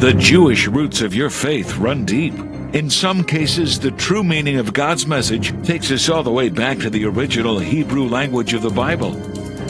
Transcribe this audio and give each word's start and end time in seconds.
The 0.00 0.14
Jewish 0.14 0.66
roots 0.66 1.02
of 1.02 1.14
your 1.14 1.28
faith 1.28 1.76
run 1.76 2.06
deep. 2.06 2.32
In 2.72 2.88
some 2.88 3.22
cases, 3.22 3.78
the 3.78 3.90
true 3.90 4.24
meaning 4.24 4.56
of 4.56 4.72
God's 4.72 5.06
message 5.06 5.52
takes 5.62 5.90
us 5.90 6.08
all 6.08 6.22
the 6.22 6.32
way 6.32 6.48
back 6.48 6.78
to 6.78 6.88
the 6.88 7.04
original 7.04 7.58
Hebrew 7.58 8.08
language 8.08 8.54
of 8.54 8.62
the 8.62 8.70
Bible. 8.70 9.10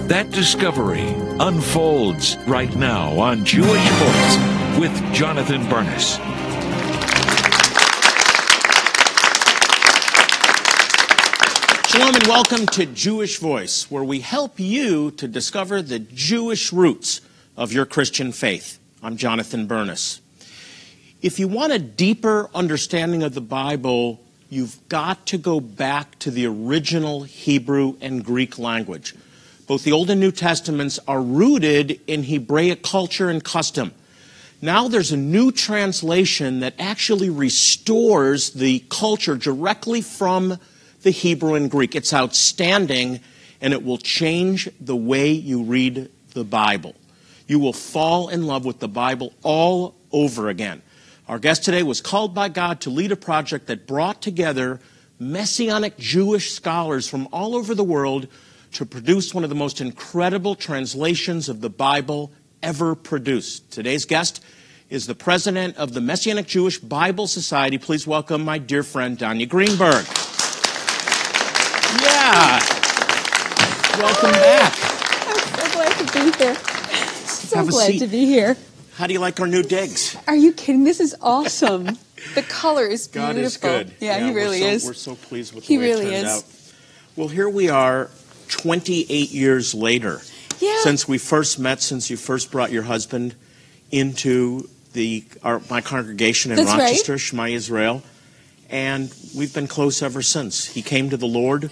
That 0.07 0.31
discovery 0.31 1.03
unfolds 1.41 2.37
right 2.47 2.73
now 2.77 3.19
on 3.19 3.45
Jewish 3.45 3.67
Voice 3.67 4.79
with 4.79 5.13
Jonathan 5.13 5.69
Bernis. 5.69 6.15
Shalom 11.91 12.15
and 12.15 12.27
welcome 12.29 12.67
to 12.69 12.87
Jewish 12.87 13.39
Voice, 13.39 13.91
where 13.91 14.05
we 14.05 14.21
help 14.21 14.61
you 14.61 15.11
to 15.11 15.27
discover 15.27 15.83
the 15.83 15.99
Jewish 15.99 16.73
roots 16.73 17.21
of 17.57 17.73
your 17.73 17.85
Christian 17.85 18.31
faith. 18.31 18.80
I'm 19.03 19.17
Jonathan 19.17 19.65
Bernis. 19.65 20.21
If 21.23 21.39
you 21.39 21.49
want 21.49 21.73
a 21.73 21.79
deeper 21.79 22.51
understanding 22.55 23.23
of 23.23 23.33
the 23.33 23.41
Bible, 23.41 24.21
you've 24.51 24.77
got 24.91 25.25
to 25.29 25.39
go 25.39 25.59
back 25.59 26.19
to 26.19 26.31
the 26.31 26.45
original 26.45 27.23
Hebrew 27.23 27.97
and 28.03 28.23
Greek 28.23 28.59
language. 28.59 29.15
Both 29.67 29.85
the 29.85 29.93
Old 29.93 30.11
and 30.11 30.21
New 30.21 30.33
Testaments 30.33 30.99
are 31.09 31.23
rooted 31.23 31.99
in 32.07 32.25
Hebraic 32.25 32.83
culture 32.83 33.31
and 33.31 33.43
custom. 33.43 33.93
Now 34.61 34.89
there's 34.89 35.13
a 35.13 35.17
new 35.17 35.51
translation 35.51 36.61
that 36.61 36.75
actually 36.79 37.31
restores 37.31 38.51
the 38.51 38.85
culture 38.91 39.37
directly 39.37 40.03
from 40.03 40.59
the 41.05 41.11
Hebrew 41.11 41.55
and 41.55 41.71
Greek. 41.71 41.97
It's 41.97 42.13
outstanding 42.13 43.21
and 43.63 43.73
it 43.73 43.83
will 43.83 43.97
change 43.97 44.69
the 44.79 44.97
way 44.97 45.31
you 45.31 45.63
read 45.63 46.11
the 46.35 46.45
Bible. 46.45 46.95
You 47.51 47.59
will 47.59 47.73
fall 47.73 48.29
in 48.29 48.47
love 48.47 48.65
with 48.65 48.79
the 48.79 48.87
Bible 48.87 49.33
all 49.43 49.97
over 50.13 50.49
again. 50.49 50.83
Our 51.27 51.41
guest 51.41 51.65
today 51.65 51.83
was 51.83 52.01
called 52.01 52.33
by 52.33 52.49
God 52.49 52.81
to 52.83 52.91
lead 52.91 53.11
a 53.11 53.17
project 53.17 53.67
that 53.67 53.89
brought 53.89 54.23
together 54.23 54.79
Messianic 55.19 55.99
Jewish 55.99 56.53
scholars 56.53 57.09
from 57.09 57.27
all 57.33 57.57
over 57.57 57.75
the 57.75 57.83
world 57.83 58.29
to 58.75 58.87
produce 58.87 59.35
one 59.35 59.43
of 59.43 59.51
the 59.51 59.57
most 59.57 59.81
incredible 59.81 60.55
translations 60.55 61.49
of 61.49 61.61
the 61.61 61.69
Bible 61.69 62.31
ever 62.63 62.95
produced. 62.95 63.73
Today's 63.73 64.05
guest 64.05 64.41
is 64.89 65.09
the 65.09 65.17
president 65.17 65.77
of 65.77 65.93
the 65.93 66.01
Messianic 66.01 66.47
Jewish 66.47 66.79
Bible 66.79 67.27
Society. 67.27 67.79
Please 67.79 68.07
welcome 68.07 68.45
my 68.45 68.59
dear 68.59 68.85
friend, 68.85 69.19
Danya 69.19 69.49
Greenberg. 69.49 70.07
Yeah. 72.01 72.61
Welcome 73.99 74.31
back. 74.39 74.79
I'm 75.27 75.59
so 75.59 75.73
glad 75.73 75.99
to 75.99 76.05
be 76.13 76.45
here. 76.45 76.57
So 77.50 77.50
Have 77.65 77.69
glad 77.71 77.93
seat. 77.93 77.99
to 78.01 78.07
be 78.07 78.27
here. 78.27 78.57
How 78.95 79.07
do 79.07 79.13
you 79.13 79.21
like 79.21 79.41
our 79.41 79.47
new 79.47 79.63
digs? 79.63 80.17
Are 80.27 80.37
you 80.37 80.53
kidding? 80.53 80.85
This 80.85 81.01
is 81.01 81.17
awesome. 81.23 81.85
the 82.35 82.43
color 82.43 82.85
is 82.85 83.09
beautiful. 83.09 83.35
God 83.35 83.43
is 83.43 83.57
good. 83.57 83.95
Yeah, 84.01 84.27
he 84.27 84.35
really 84.35 84.61
so, 84.61 84.67
is. 84.67 84.85
We're 84.85 84.93
so 84.95 85.15
pleased 85.15 85.55
with 85.55 85.65
the 85.65 85.69
He 85.69 85.79
way 85.79 85.85
really 85.85 86.07
it 86.07 86.11
turned 86.11 86.27
is. 86.27 86.39
out. 86.39 86.45
Well, 87.17 87.29
here 87.29 87.49
we 87.49 87.69
are, 87.69 88.11
28 88.49 89.31
years 89.31 89.75
later, 89.75 90.21
yeah. 90.59 90.81
since 90.83 91.09
we 91.09 91.19
first 91.19 91.59
met, 91.59 91.81
since 91.81 92.11
you 92.11 92.17
first 92.17 92.51
brought 92.51 92.73
your 92.73 92.83
husband 92.83 93.35
into 93.91 94.69
the 94.93 95.25
our, 95.43 95.61
my 95.71 95.81
congregation 95.81 96.51
in 96.53 96.57
That's 96.57 96.71
right. 96.71 96.81
Rochester, 96.81 97.19
Shema 97.19 97.47
Israel, 97.47 98.03
and 98.69 99.13
we've 99.35 99.55
been 99.55 99.67
close 99.67 100.03
ever 100.03 100.23
since. 100.23 100.67
He 100.67 100.83
came 100.83 101.11
to 101.11 101.17
the 101.17 101.27
Lord. 101.27 101.71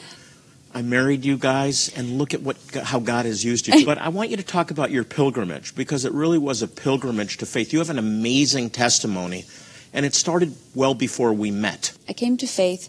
I 0.74 0.82
married 0.82 1.24
you 1.24 1.36
guys, 1.38 1.90
and 1.96 2.18
look 2.18 2.34
at 2.34 2.42
what 2.42 2.56
how 2.82 2.98
God 3.00 3.24
has 3.26 3.44
used 3.44 3.66
you. 3.68 3.84
But 3.86 3.98
I 3.98 4.08
want 4.10 4.30
you 4.30 4.36
to 4.36 4.42
talk 4.42 4.70
about 4.70 4.90
your 4.90 5.04
pilgrimage 5.04 5.74
because 5.74 6.04
it 6.04 6.12
really 6.12 6.38
was 6.38 6.62
a 6.62 6.68
pilgrimage 6.68 7.38
to 7.38 7.46
faith. 7.46 7.72
You 7.72 7.78
have 7.78 7.90
an 7.90 7.98
amazing 7.98 8.70
testimony, 8.70 9.44
and 9.92 10.04
it 10.04 10.14
started 10.14 10.54
well 10.74 10.94
before 10.94 11.32
we 11.32 11.50
met. 11.50 11.92
I 12.08 12.12
came 12.12 12.36
to 12.38 12.46
faith 12.46 12.88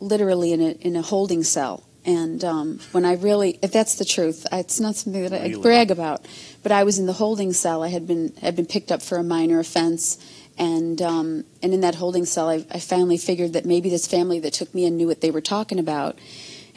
literally 0.00 0.52
in 0.52 0.60
a, 0.60 0.70
in 0.72 0.96
a 0.96 1.02
holding 1.02 1.42
cell. 1.42 1.84
And 2.04 2.42
um, 2.44 2.78
when 2.92 3.04
I 3.04 3.14
really, 3.14 3.58
if 3.60 3.72
that's 3.72 3.96
the 3.96 4.04
truth, 4.04 4.46
it's 4.52 4.80
not 4.80 4.94
something 4.94 5.22
that 5.24 5.32
I 5.32 5.48
Really? 5.48 5.60
brag 5.62 5.90
about. 5.90 6.24
But 6.62 6.72
I 6.72 6.84
was 6.84 6.98
in 6.98 7.06
the 7.06 7.12
holding 7.14 7.52
cell. 7.52 7.82
I 7.82 7.88
had 7.88 8.06
been 8.06 8.32
had 8.40 8.56
been 8.56 8.66
picked 8.66 8.90
up 8.92 9.02
for 9.02 9.18
a 9.18 9.22
minor 9.24 9.58
offense, 9.58 10.16
and 10.56 11.02
um, 11.02 11.44
and 11.62 11.74
in 11.74 11.80
that 11.80 11.96
holding 11.96 12.24
cell, 12.24 12.48
I, 12.48 12.64
I 12.70 12.78
finally 12.78 13.18
figured 13.18 13.52
that 13.54 13.66
maybe 13.66 13.90
this 13.90 14.06
family 14.06 14.38
that 14.40 14.52
took 14.54 14.72
me 14.74 14.84
in 14.86 14.96
knew 14.96 15.06
what 15.06 15.20
they 15.20 15.30
were 15.30 15.42
talking 15.42 15.78
about, 15.78 16.18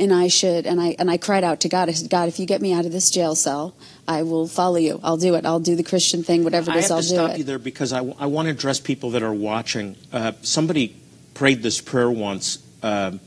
and 0.01 0.13
I 0.13 0.28
should. 0.28 0.66
And 0.66 0.81
I 0.81 0.95
and 1.00 1.09
I 1.09 1.17
cried 1.17 1.44
out 1.44 1.62
to 1.62 1.69
God. 1.69 1.88
I 1.88 1.94
said, 1.94 2.09
God, 2.09 2.28
if 2.28 2.39
you 2.39 2.45
get 2.45 2.62
me 2.62 2.73
out 2.73 2.85
of 2.85 2.91
this 2.91 3.09
jail 3.09 3.35
cell, 3.35 3.75
I 4.07 4.23
will 4.23 4.47
follow 4.47 4.78
you. 4.78 5.00
I'll 5.03 5.17
do 5.17 5.35
it. 5.35 5.45
I'll 5.45 5.59
do 5.59 5.75
the 5.75 5.84
Christian 5.84 6.23
thing. 6.23 6.44
Whatever 6.44 6.72
it 6.72 6.78
is. 6.78 6.91
I 6.91 6.95
have 6.95 6.97
I'll 6.97 7.03
to 7.03 7.07
do 7.07 7.16
stop 7.16 7.29
it. 7.31 7.38
you 7.38 7.44
there 7.44 7.59
because 7.59 7.94
I, 7.94 8.00
I 8.00 8.25
want 8.25 8.47
to 8.47 8.51
address 8.51 8.79
people 8.79 9.11
that 9.11 9.23
are 9.23 9.34
watching. 9.34 9.95
Uh, 10.11 10.34
somebody 10.41 10.95
prayed 11.35 11.61
this 11.63 11.79
prayer 11.79 12.09
once, 12.11 12.57
um, 12.84 13.19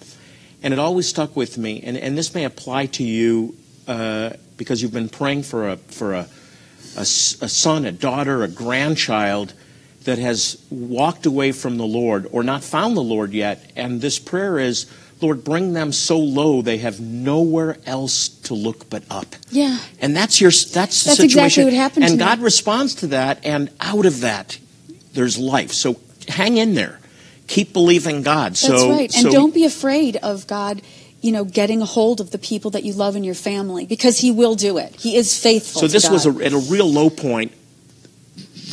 and 0.62 0.74
it 0.74 0.78
always 0.78 1.08
stuck 1.08 1.36
with 1.36 1.56
me. 1.56 1.80
And, 1.82 1.96
and 1.96 2.18
this 2.18 2.34
may 2.34 2.44
apply 2.44 2.86
to 2.86 3.04
you 3.04 3.54
uh, 3.86 4.30
because 4.56 4.82
you've 4.82 4.92
been 4.92 5.08
praying 5.08 5.44
for 5.44 5.70
a 5.70 5.76
for 5.76 6.14
a, 6.14 6.26
a 6.96 7.00
a 7.00 7.04
son, 7.04 7.84
a 7.86 7.92
daughter, 7.92 8.42
a 8.42 8.48
grandchild 8.48 9.54
that 10.04 10.18
has 10.18 10.62
walked 10.70 11.26
away 11.26 11.50
from 11.52 11.78
the 11.78 11.86
Lord 11.86 12.26
or 12.30 12.42
not 12.42 12.62
found 12.62 12.96
the 12.96 13.02
Lord 13.02 13.32
yet. 13.32 13.72
And 13.74 14.00
this 14.00 14.18
prayer 14.18 14.58
is, 14.58 14.86
Lord, 15.20 15.44
bring 15.44 15.72
them 15.72 15.92
so 15.92 16.18
low 16.18 16.60
they 16.62 16.78
have 16.78 17.00
nowhere 17.00 17.78
else 17.86 18.28
to 18.28 18.54
look 18.54 18.90
but 18.90 19.04
up. 19.10 19.26
Yeah. 19.50 19.78
And 20.00 20.16
that's 20.16 20.40
your 20.40 20.50
that's 20.50 20.70
the 20.70 20.76
That's 20.76 21.02
situation. 21.02 21.24
exactly 21.24 21.64
what 21.64 21.72
happened 21.72 22.06
to 22.06 22.12
And 22.12 22.18
me. 22.20 22.24
God 22.24 22.40
responds 22.40 22.94
to 22.96 23.06
that, 23.08 23.44
and 23.44 23.70
out 23.80 24.06
of 24.06 24.20
that, 24.20 24.58
there's 25.12 25.38
life. 25.38 25.72
So 25.72 25.96
hang 26.28 26.56
in 26.56 26.74
there. 26.74 27.00
Keep 27.46 27.72
believing 27.72 28.22
God. 28.22 28.52
That's 28.52 28.60
so, 28.60 28.90
right. 28.90 29.14
And 29.14 29.24
so 29.24 29.30
don't 29.30 29.54
be 29.54 29.64
afraid 29.64 30.16
of 30.16 30.46
God, 30.46 30.82
you 31.20 31.32
know, 31.32 31.44
getting 31.44 31.82
a 31.82 31.86
hold 31.86 32.20
of 32.20 32.30
the 32.30 32.38
people 32.38 32.70
that 32.72 32.84
you 32.84 32.92
love 32.92 33.16
in 33.16 33.24
your 33.24 33.34
family 33.34 33.86
because 33.86 34.18
He 34.18 34.30
will 34.30 34.54
do 34.54 34.78
it. 34.78 34.94
He 34.96 35.16
is 35.16 35.38
faithful. 35.38 35.82
So 35.82 35.88
this 35.88 36.08
was 36.08 36.26
a, 36.26 36.44
at 36.44 36.52
a 36.52 36.58
real 36.58 36.90
low 36.90 37.10
point. 37.10 37.52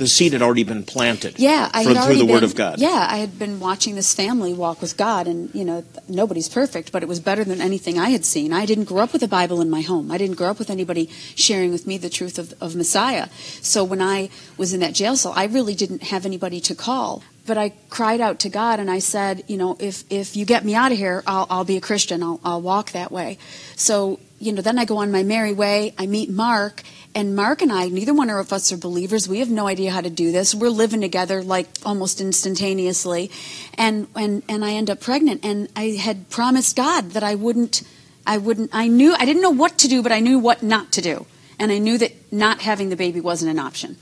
The 0.01 0.07
seed 0.07 0.33
had 0.33 0.41
already 0.41 0.63
been 0.63 0.81
planted. 0.81 1.37
yeah, 1.37 1.69
I 1.71 1.83
had 1.83 2.05
through 2.05 2.15
the 2.15 2.25
been, 2.25 2.33
Word 2.33 2.41
of 2.41 2.55
God. 2.55 2.79
Yeah, 2.79 3.07
I 3.07 3.17
had 3.17 3.37
been 3.37 3.59
watching 3.59 3.93
this 3.93 4.15
family 4.15 4.51
walk 4.51 4.81
with 4.81 4.97
God, 4.97 5.27
and 5.27 5.53
you 5.53 5.63
know, 5.63 5.83
nobody's 6.09 6.49
perfect, 6.49 6.91
but 6.91 7.03
it 7.03 7.05
was 7.05 7.19
better 7.19 7.43
than 7.43 7.61
anything 7.61 7.99
I 7.99 8.09
had 8.09 8.25
seen. 8.25 8.51
I 8.51 8.65
didn't 8.65 8.85
grow 8.85 9.03
up 9.03 9.13
with 9.13 9.21
a 9.21 9.27
Bible 9.27 9.61
in 9.61 9.69
my 9.69 9.81
home. 9.81 10.11
I 10.11 10.17
didn't 10.17 10.37
grow 10.37 10.49
up 10.49 10.57
with 10.57 10.71
anybody 10.71 11.07
sharing 11.35 11.71
with 11.71 11.85
me 11.85 11.99
the 11.99 12.09
truth 12.09 12.39
of, 12.39 12.51
of 12.59 12.75
Messiah. 12.75 13.27
So 13.61 13.83
when 13.83 14.01
I 14.01 14.31
was 14.57 14.73
in 14.73 14.79
that 14.79 14.95
jail 14.95 15.15
cell, 15.15 15.33
I 15.35 15.45
really 15.45 15.75
didn't 15.75 16.01
have 16.01 16.25
anybody 16.25 16.59
to 16.61 16.73
call. 16.73 17.21
But 17.45 17.59
I 17.59 17.73
cried 17.91 18.21
out 18.21 18.39
to 18.39 18.49
God, 18.49 18.79
and 18.79 18.89
I 18.89 18.97
said, 18.97 19.43
you 19.47 19.57
know, 19.57 19.77
if 19.79 20.03
if 20.09 20.35
you 20.35 20.45
get 20.45 20.65
me 20.65 20.73
out 20.73 20.91
of 20.91 20.97
here, 20.97 21.21
I'll, 21.27 21.45
I'll 21.47 21.63
be 21.63 21.77
a 21.77 21.81
Christian. 21.81 22.23
I'll, 22.23 22.39
I'll 22.43 22.61
walk 22.61 22.93
that 22.93 23.11
way. 23.11 23.37
So 23.75 24.19
you 24.41 24.51
know, 24.51 24.61
then 24.61 24.79
I 24.79 24.85
go 24.85 24.97
on 24.97 25.11
my 25.11 25.21
merry 25.21 25.53
way. 25.53 25.93
I 25.99 26.07
meet 26.07 26.29
Mark, 26.29 26.81
and 27.13 27.35
Mark 27.35 27.61
and 27.61 27.71
I, 27.71 27.89
neither 27.89 28.13
one 28.13 28.29
of 28.29 28.53
us 28.53 28.71
are 28.71 28.77
believers. 28.77 29.27
We 29.27 29.39
have 29.39 29.49
no 29.49 29.67
idea 29.67 29.91
how 29.91 30.01
to 30.01 30.09
do 30.09 30.31
this. 30.31 30.55
We're 30.55 30.69
living 30.69 31.01
together 31.01 31.43
like 31.43 31.67
almost 31.85 32.21
instantaneously, 32.21 33.29
and 33.75 34.07
and 34.15 34.43
and 34.47 34.63
I 34.63 34.73
end 34.73 34.89
up 34.89 35.01
pregnant. 35.01 35.43
And 35.43 35.67
I 35.75 35.97
had 35.99 36.29
promised 36.29 36.75
God 36.75 37.11
that 37.11 37.23
I 37.23 37.35
wouldn't, 37.35 37.83
I 38.25 38.37
wouldn't. 38.37 38.71
I 38.73 38.87
knew 38.87 39.13
I 39.13 39.25
didn't 39.25 39.41
know 39.41 39.49
what 39.49 39.77
to 39.79 39.87
do, 39.87 40.01
but 40.01 40.11
I 40.11 40.19
knew 40.19 40.39
what 40.39 40.63
not 40.63 40.91
to 40.93 41.01
do, 41.01 41.25
and 41.59 41.71
I 41.71 41.79
knew 41.79 41.97
that 41.97 42.13
not 42.31 42.61
having 42.61 42.89
the 42.89 42.95
baby 42.95 43.19
wasn't 43.19 43.51
an 43.51 43.59
option. 43.59 43.97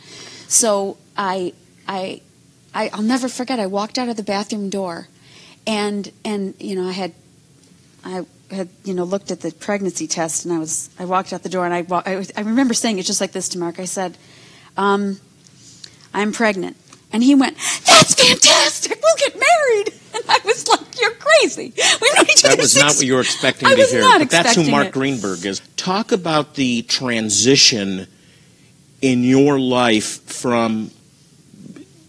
So 0.48 0.98
I 1.18 1.54
I. 1.88 2.22
I, 2.72 2.92
I'll 2.94 3.02
never 3.02 3.28
forget. 3.28 3.60
I 3.60 3.66
walked 3.66 3.98
out 3.98 4.10
of 4.10 4.16
the 4.16 4.22
bathroom 4.22 4.70
door, 4.70 5.08
and 5.66 6.12
and 6.24 6.54
you 6.60 6.76
know 6.76 6.88
I 6.88 6.92
had 6.92 7.14
I 8.04 8.26
had 8.52 8.70
you 8.84 8.94
know 8.94 9.04
looked 9.04 9.32
at 9.32 9.42
the 9.42 9.52
pregnancy 9.52 10.08
test, 10.08 10.46
and 10.46 10.54
I 10.54 10.60
was 10.60 10.90
I 11.00 11.06
walked 11.06 11.34
out 11.34 11.44
the 11.44 11.50
door, 11.50 11.66
and 11.66 11.74
I 11.74 11.82
wa- 11.82 12.04
I, 12.06 12.16
was- 12.18 12.32
I 12.36 12.42
remember 12.42 12.74
saying 12.74 13.00
it 13.00 13.04
just 13.04 13.22
like 13.22 13.32
this 13.32 13.50
to 13.50 13.60
Mark. 13.60 13.80
I 13.80 13.86
said, 13.86 14.18
um, 14.78 15.20
"I'm 16.14 16.32
pregnant," 16.32 16.78
and 17.12 17.24
he 17.24 17.36
went, 17.36 17.56
"That's 17.86 18.14
fantastic. 18.16 19.00
We'll 19.02 19.18
get 19.18 19.36
married." 19.40 19.94
And 20.12 20.24
I 20.28 20.40
was 20.44 20.68
like, 20.68 21.00
"You're 21.00 21.12
crazy. 21.12 21.72
We've 21.78 22.16
known 22.16 22.26
each 22.32 22.42
That 22.42 22.58
was 22.58 22.76
not 22.76 22.96
what 22.96 23.06
you 23.06 23.14
were 23.14 23.22
expecting 23.22 23.68
I 23.68 23.76
to 23.76 23.82
was 23.82 23.92
hear. 23.92 24.02
not 24.02 24.20
but 24.22 24.32
that's 24.32 24.56
who 24.56 24.70
Mark 24.72 24.88
it. 24.88 24.94
Greenberg 24.94 25.46
is. 25.46 25.62
Talk 25.78 26.12
about 26.12 26.56
the 26.56 26.82
transition 26.82 28.08
in 29.04 29.24
your 29.24 29.60
life 29.60 30.24
from 30.24 30.90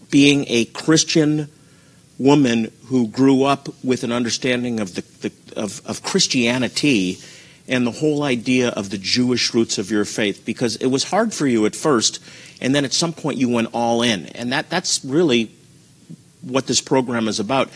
being 0.09 0.45
a 0.47 0.65
Christian 0.65 1.47
woman 2.17 2.71
who 2.87 3.07
grew 3.07 3.43
up 3.43 3.69
with 3.83 4.03
an 4.03 4.11
understanding 4.11 4.79
of 4.79 4.95
the, 4.95 5.01
the 5.21 5.29
of, 5.53 5.81
of 5.85 6.01
Christianity 6.03 7.17
and 7.67 7.85
the 7.85 7.91
whole 7.91 8.23
idea 8.23 8.69
of 8.69 8.89
the 8.89 8.97
Jewish 8.97 9.53
roots 9.53 9.77
of 9.77 9.91
your 9.91 10.05
faith 10.05 10.43
because 10.45 10.75
it 10.77 10.87
was 10.87 11.05
hard 11.05 11.33
for 11.33 11.47
you 11.47 11.65
at 11.65 11.75
first 11.75 12.19
and 12.61 12.73
then 12.75 12.83
at 12.85 12.93
some 12.93 13.13
point 13.13 13.37
you 13.37 13.49
went 13.49 13.69
all 13.73 14.01
in 14.01 14.25
and 14.27 14.51
that 14.51 14.69
that's 14.69 15.03
really 15.05 15.51
what 16.41 16.65
this 16.67 16.81
program 16.81 17.27
is 17.27 17.39
about 17.39 17.69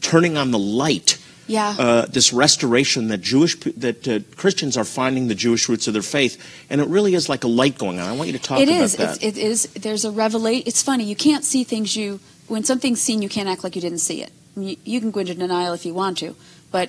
turning 0.00 0.36
on 0.36 0.50
the 0.52 0.58
light 0.58 1.18
Yeah. 1.48 1.74
uh, 1.78 2.06
this 2.06 2.32
restoration 2.32 3.08
that 3.08 3.18
Jewish 3.20 3.56
that 3.76 4.06
uh, 4.08 4.20
Christians 4.36 4.76
are 4.76 4.84
finding 4.84 5.26
the 5.28 5.34
Jewish 5.34 5.68
roots 5.68 5.86
of 5.88 5.92
their 5.92 6.02
faith, 6.02 6.38
and 6.70 6.80
it 6.80 6.86
really 6.88 7.14
is 7.14 7.28
like 7.28 7.42
a 7.44 7.48
light 7.48 7.76
going 7.78 7.98
on. 7.98 8.08
I 8.08 8.12
want 8.16 8.28
you 8.30 8.38
to 8.38 8.42
talk 8.42 8.60
It 8.60 8.68
about 8.68 8.80
is. 8.82 8.96
that. 8.96 9.22
It's, 9.22 9.24
it 9.24 9.36
is. 9.38 9.64
There's 9.74 10.04
a 10.04 10.12
revelation. 10.12 10.62
It's 10.66 10.82
funny. 10.82 11.04
You 11.04 11.16
can't 11.16 11.44
see 11.44 11.64
things 11.64 11.96
you 11.96 12.20
when 12.48 12.62
something's 12.64 13.00
seen. 13.02 13.22
You 13.22 13.28
can't 13.28 13.48
act 13.48 13.64
like 13.64 13.74
you 13.74 13.82
didn't 13.82 13.98
see 13.98 14.22
it. 14.22 14.30
You, 14.56 14.76
you 14.84 15.00
can 15.00 15.10
go 15.10 15.20
into 15.20 15.34
denial 15.34 15.74
if 15.74 15.84
you 15.84 15.94
want 15.94 16.18
to, 16.18 16.36
but 16.70 16.88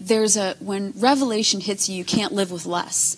there's 0.00 0.36
a 0.36 0.54
when 0.60 0.92
revelation 0.96 1.60
hits 1.60 1.88
you, 1.88 1.96
you 1.96 2.04
can't 2.04 2.32
live 2.32 2.50
with 2.50 2.66
less. 2.66 3.16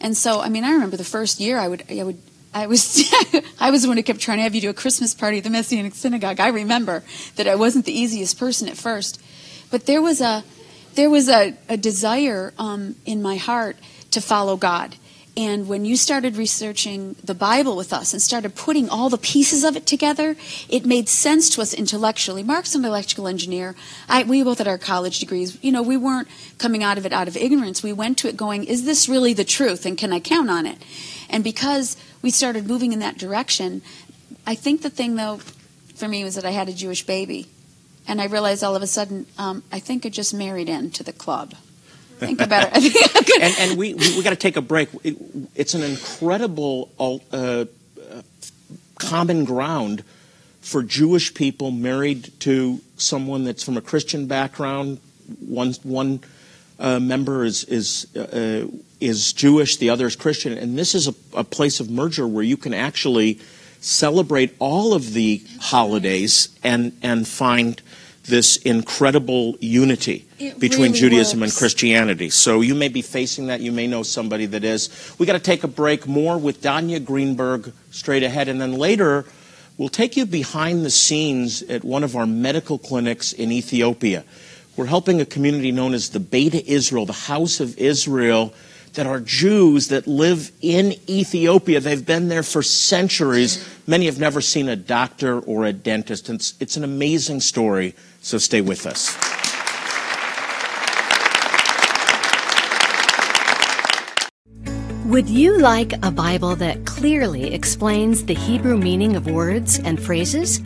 And 0.00 0.16
so, 0.16 0.40
I 0.40 0.48
mean, 0.48 0.64
I 0.64 0.72
remember 0.72 0.96
the 0.96 1.04
first 1.04 1.40
year 1.40 1.58
I 1.58 1.68
would 1.68 1.84
I 1.90 2.02
would. 2.02 2.18
I 2.54 2.66
was 2.66 3.02
I 3.60 3.70
was 3.70 3.82
the 3.82 3.88
one 3.88 3.96
who 3.96 4.02
kept 4.02 4.20
trying 4.20 4.38
to 4.38 4.42
have 4.42 4.54
you 4.54 4.60
do 4.60 4.70
a 4.70 4.74
Christmas 4.74 5.14
party 5.14 5.38
at 5.38 5.44
the 5.44 5.50
Messianic 5.50 5.94
Synagogue. 5.94 6.38
I 6.38 6.48
remember 6.48 7.02
that 7.36 7.48
I 7.48 7.54
wasn't 7.54 7.86
the 7.86 7.98
easiest 7.98 8.38
person 8.38 8.68
at 8.68 8.76
first, 8.76 9.20
but 9.70 9.86
there 9.86 10.02
was 10.02 10.20
a 10.20 10.44
there 10.94 11.08
was 11.08 11.28
a, 11.28 11.56
a 11.68 11.76
desire 11.76 12.52
um, 12.58 12.96
in 13.06 13.22
my 13.22 13.36
heart 13.36 13.76
to 14.10 14.20
follow 14.20 14.56
God. 14.56 14.96
And 15.34 15.66
when 15.66 15.86
you 15.86 15.96
started 15.96 16.36
researching 16.36 17.16
the 17.24 17.34
Bible 17.34 17.74
with 17.74 17.92
us 17.92 18.12
and 18.12 18.20
started 18.20 18.54
putting 18.54 18.90
all 18.90 19.08
the 19.08 19.16
pieces 19.16 19.64
of 19.64 19.76
it 19.76 19.86
together, 19.86 20.36
it 20.68 20.84
made 20.84 21.08
sense 21.08 21.48
to 21.50 21.62
us 21.62 21.72
intellectually. 21.72 22.42
Mark's 22.42 22.74
an 22.74 22.84
electrical 22.84 23.26
engineer. 23.26 23.74
I, 24.10 24.24
we 24.24 24.42
both 24.42 24.58
had 24.58 24.68
our 24.68 24.76
college 24.76 25.20
degrees. 25.20 25.56
You 25.62 25.72
know, 25.72 25.82
we 25.82 25.96
weren't 25.96 26.28
coming 26.58 26.82
out 26.82 26.98
of 26.98 27.06
it 27.06 27.14
out 27.14 27.28
of 27.28 27.36
ignorance. 27.36 27.82
We 27.82 27.94
went 27.94 28.18
to 28.18 28.28
it 28.28 28.36
going, 28.36 28.64
is 28.64 28.84
this 28.84 29.08
really 29.08 29.32
the 29.32 29.44
truth 29.44 29.86
and 29.86 29.96
can 29.96 30.12
I 30.12 30.20
count 30.20 30.50
on 30.50 30.66
it? 30.66 30.76
And 31.30 31.42
because 31.42 31.96
we 32.20 32.30
started 32.30 32.66
moving 32.66 32.92
in 32.92 32.98
that 32.98 33.16
direction, 33.16 33.80
I 34.46 34.54
think 34.54 34.82
the 34.82 34.90
thing, 34.90 35.16
though, 35.16 35.38
for 35.94 36.08
me 36.08 36.24
was 36.24 36.34
that 36.34 36.44
I 36.44 36.50
had 36.50 36.68
a 36.68 36.74
Jewish 36.74 37.06
baby. 37.06 37.46
And 38.06 38.20
I 38.20 38.26
realized 38.26 38.62
all 38.62 38.76
of 38.76 38.82
a 38.82 38.86
sudden, 38.86 39.26
um, 39.38 39.62
I 39.72 39.78
think 39.78 40.04
I 40.04 40.10
just 40.10 40.34
married 40.34 40.68
into 40.68 41.02
the 41.02 41.12
club. 41.12 41.54
Think 42.26 42.40
about 42.40 42.70
it. 42.72 43.22
And, 43.42 43.54
and 43.58 43.78
we 43.78 43.94
we, 43.94 44.16
we 44.16 44.22
got 44.22 44.30
to 44.30 44.36
take 44.36 44.56
a 44.56 44.62
break. 44.62 44.88
It, 45.02 45.16
it's 45.56 45.74
an 45.74 45.82
incredible 45.82 46.90
uh, 47.32 47.64
common 48.98 49.44
ground 49.44 50.04
for 50.60 50.82
Jewish 50.82 51.34
people 51.34 51.72
married 51.72 52.30
to 52.40 52.80
someone 52.96 53.44
that's 53.44 53.64
from 53.64 53.76
a 53.76 53.80
Christian 53.80 54.26
background. 54.26 55.00
One 55.40 55.72
one 55.82 56.20
uh, 56.78 57.00
member 57.00 57.44
is 57.44 57.64
is 57.64 58.14
uh, 58.16 58.68
is 59.00 59.32
Jewish, 59.32 59.78
the 59.78 59.90
other 59.90 60.06
is 60.06 60.16
Christian, 60.16 60.56
and 60.56 60.78
this 60.78 60.94
is 60.94 61.08
a, 61.08 61.14
a 61.34 61.44
place 61.44 61.80
of 61.80 61.90
merger 61.90 62.26
where 62.26 62.44
you 62.44 62.56
can 62.56 62.74
actually 62.74 63.40
celebrate 63.80 64.54
all 64.60 64.94
of 64.94 65.12
the 65.12 65.42
holidays 65.60 66.48
and 66.62 66.96
and 67.02 67.26
find 67.26 67.82
this 68.24 68.56
incredible 68.56 69.56
unity 69.60 70.26
It 70.38 70.58
between 70.58 70.92
really 70.92 71.00
Judaism 71.00 71.42
and. 71.42 71.52
Christianity. 71.52 72.30
So 72.30 72.60
you 72.60 72.74
may 72.74 72.88
be 72.88 73.02
facing 73.02 73.46
that. 73.46 73.60
You 73.60 73.72
may 73.72 73.86
know 73.86 74.02
somebody 74.02 74.46
that 74.46 74.64
is. 74.64 75.14
We 75.18 75.26
got 75.26 75.32
to 75.32 75.38
take 75.38 75.64
a 75.64 75.68
break. 75.68 76.06
More 76.06 76.38
with 76.38 76.62
Danya 76.62 77.04
Greenberg 77.04 77.72
straight 77.90 78.22
ahead, 78.22 78.48
and 78.48 78.60
then 78.60 78.74
later 78.74 79.24
we'll 79.76 79.88
take 79.88 80.16
you 80.16 80.26
behind 80.26 80.84
the 80.84 80.90
scenes 80.90 81.62
at 81.62 81.84
one 81.84 82.04
of 82.04 82.14
our 82.14 82.26
medical 82.26 82.78
clinics 82.78 83.32
in 83.32 83.50
Ethiopia. 83.50 84.24
We're 84.76 84.86
helping 84.86 85.20
a 85.20 85.26
community 85.26 85.72
known 85.72 85.92
as 85.92 86.10
the 86.10 86.20
Beta 86.20 86.64
Israel, 86.66 87.04
the 87.04 87.12
House 87.12 87.60
of 87.60 87.76
Israel, 87.76 88.54
that 88.94 89.06
are 89.06 89.20
Jews 89.20 89.88
that 89.88 90.06
live 90.06 90.52
in 90.60 90.94
Ethiopia. 91.08 91.80
They've 91.80 92.04
been 92.04 92.28
there 92.28 92.42
for 92.42 92.62
centuries. 92.62 93.66
Many 93.86 94.06
have 94.06 94.18
never 94.18 94.40
seen 94.40 94.68
a 94.68 94.76
doctor 94.76 95.40
or 95.40 95.64
a 95.64 95.72
dentist. 95.72 96.28
It's, 96.28 96.54
it's 96.60 96.76
an 96.76 96.84
amazing 96.84 97.40
story, 97.40 97.94
so 98.20 98.38
stay 98.38 98.60
with 98.60 98.86
us. 98.86 99.16
Would 105.06 105.28
you 105.28 105.58
like 105.58 105.92
a 106.02 106.10
Bible 106.10 106.56
that 106.56 106.86
clearly 106.86 107.52
explains 107.52 108.24
the 108.24 108.34
Hebrew 108.34 108.78
meaning 108.78 109.14
of 109.14 109.26
words 109.26 109.78
and 109.78 110.02
phrases? 110.02 110.60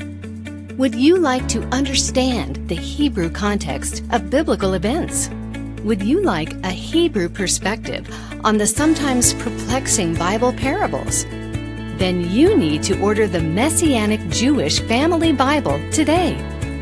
Would 0.76 0.94
you 0.94 1.18
like 1.18 1.48
to 1.48 1.62
understand 1.74 2.68
the 2.68 2.76
Hebrew 2.76 3.30
context 3.30 4.04
of 4.12 4.30
biblical 4.30 4.74
events? 4.74 5.30
Would 5.86 6.02
you 6.02 6.20
like 6.20 6.52
a 6.64 6.70
Hebrew 6.70 7.28
perspective 7.28 8.12
on 8.44 8.58
the 8.58 8.66
sometimes 8.66 9.34
perplexing 9.34 10.16
Bible 10.16 10.52
parables? 10.52 11.22
Then 11.96 12.28
you 12.28 12.56
need 12.56 12.82
to 12.82 13.00
order 13.00 13.28
the 13.28 13.40
Messianic 13.40 14.20
Jewish 14.28 14.80
Family 14.80 15.32
Bible 15.32 15.78
today. 15.92 16.34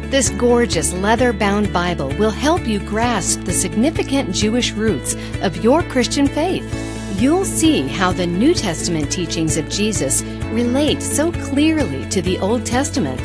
This 0.09 0.31
gorgeous 0.31 0.95
leather 0.95 1.35
bound 1.35 1.71
Bible 1.71 2.17
will 2.17 2.31
help 2.31 2.67
you 2.67 2.79
grasp 2.79 3.43
the 3.43 3.53
significant 3.53 4.35
Jewish 4.35 4.73
roots 4.73 5.17
of 5.43 5.63
your 5.63 5.83
Christian 5.83 6.27
faith. 6.27 6.65
You'll 7.21 7.45
see 7.45 7.87
how 7.87 8.11
the 8.11 8.27
New 8.27 8.55
Testament 8.55 9.13
teachings 9.13 9.59
of 9.59 9.69
Jesus 9.69 10.23
relate 10.49 11.03
so 11.03 11.31
clearly 11.31 12.09
to 12.09 12.23
the 12.23 12.39
Old 12.39 12.65
Testament, 12.65 13.21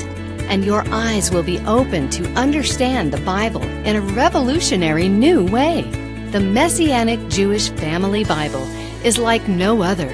and 0.49 0.65
your 0.65 0.83
eyes 0.91 1.31
will 1.31 1.43
be 1.43 1.59
open 1.59 2.09
to 2.09 2.27
understand 2.33 3.13
the 3.13 3.21
Bible 3.21 3.63
in 3.63 3.95
a 3.95 4.01
revolutionary 4.01 5.07
new 5.07 5.45
way. 5.45 5.83
The 6.31 6.39
Messianic 6.39 7.29
Jewish 7.29 7.69
Family 7.69 8.23
Bible 8.23 8.63
is 9.03 9.17
like 9.17 9.47
no 9.47 9.81
other, 9.81 10.09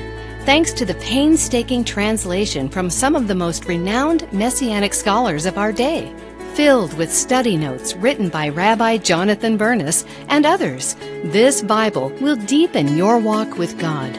thanks 0.46 0.72
to 0.74 0.86
the 0.86 0.96
painstaking 0.96 1.84
translation 1.84 2.70
from 2.70 2.90
some 2.90 3.16
of 3.16 3.28
the 3.28 3.36
most 3.36 3.66
renowned 3.66 4.32
Messianic 4.32 4.94
scholars 4.94 5.46
of 5.46 5.58
our 5.58 5.72
day 5.72 6.14
filled 6.56 6.94
with 6.94 7.12
study 7.12 7.58
notes 7.58 7.96
written 7.98 8.30
by 8.30 8.48
Rabbi 8.48 8.98
Jonathan 8.98 9.58
Bernis 9.58 10.06
and 10.30 10.46
others. 10.46 10.96
This 11.26 11.62
Bible 11.62 12.10
will 12.22 12.38
deepen 12.38 12.96
your 12.96 13.20
walk 13.20 13.58
with 13.58 13.78
God. 13.78 14.14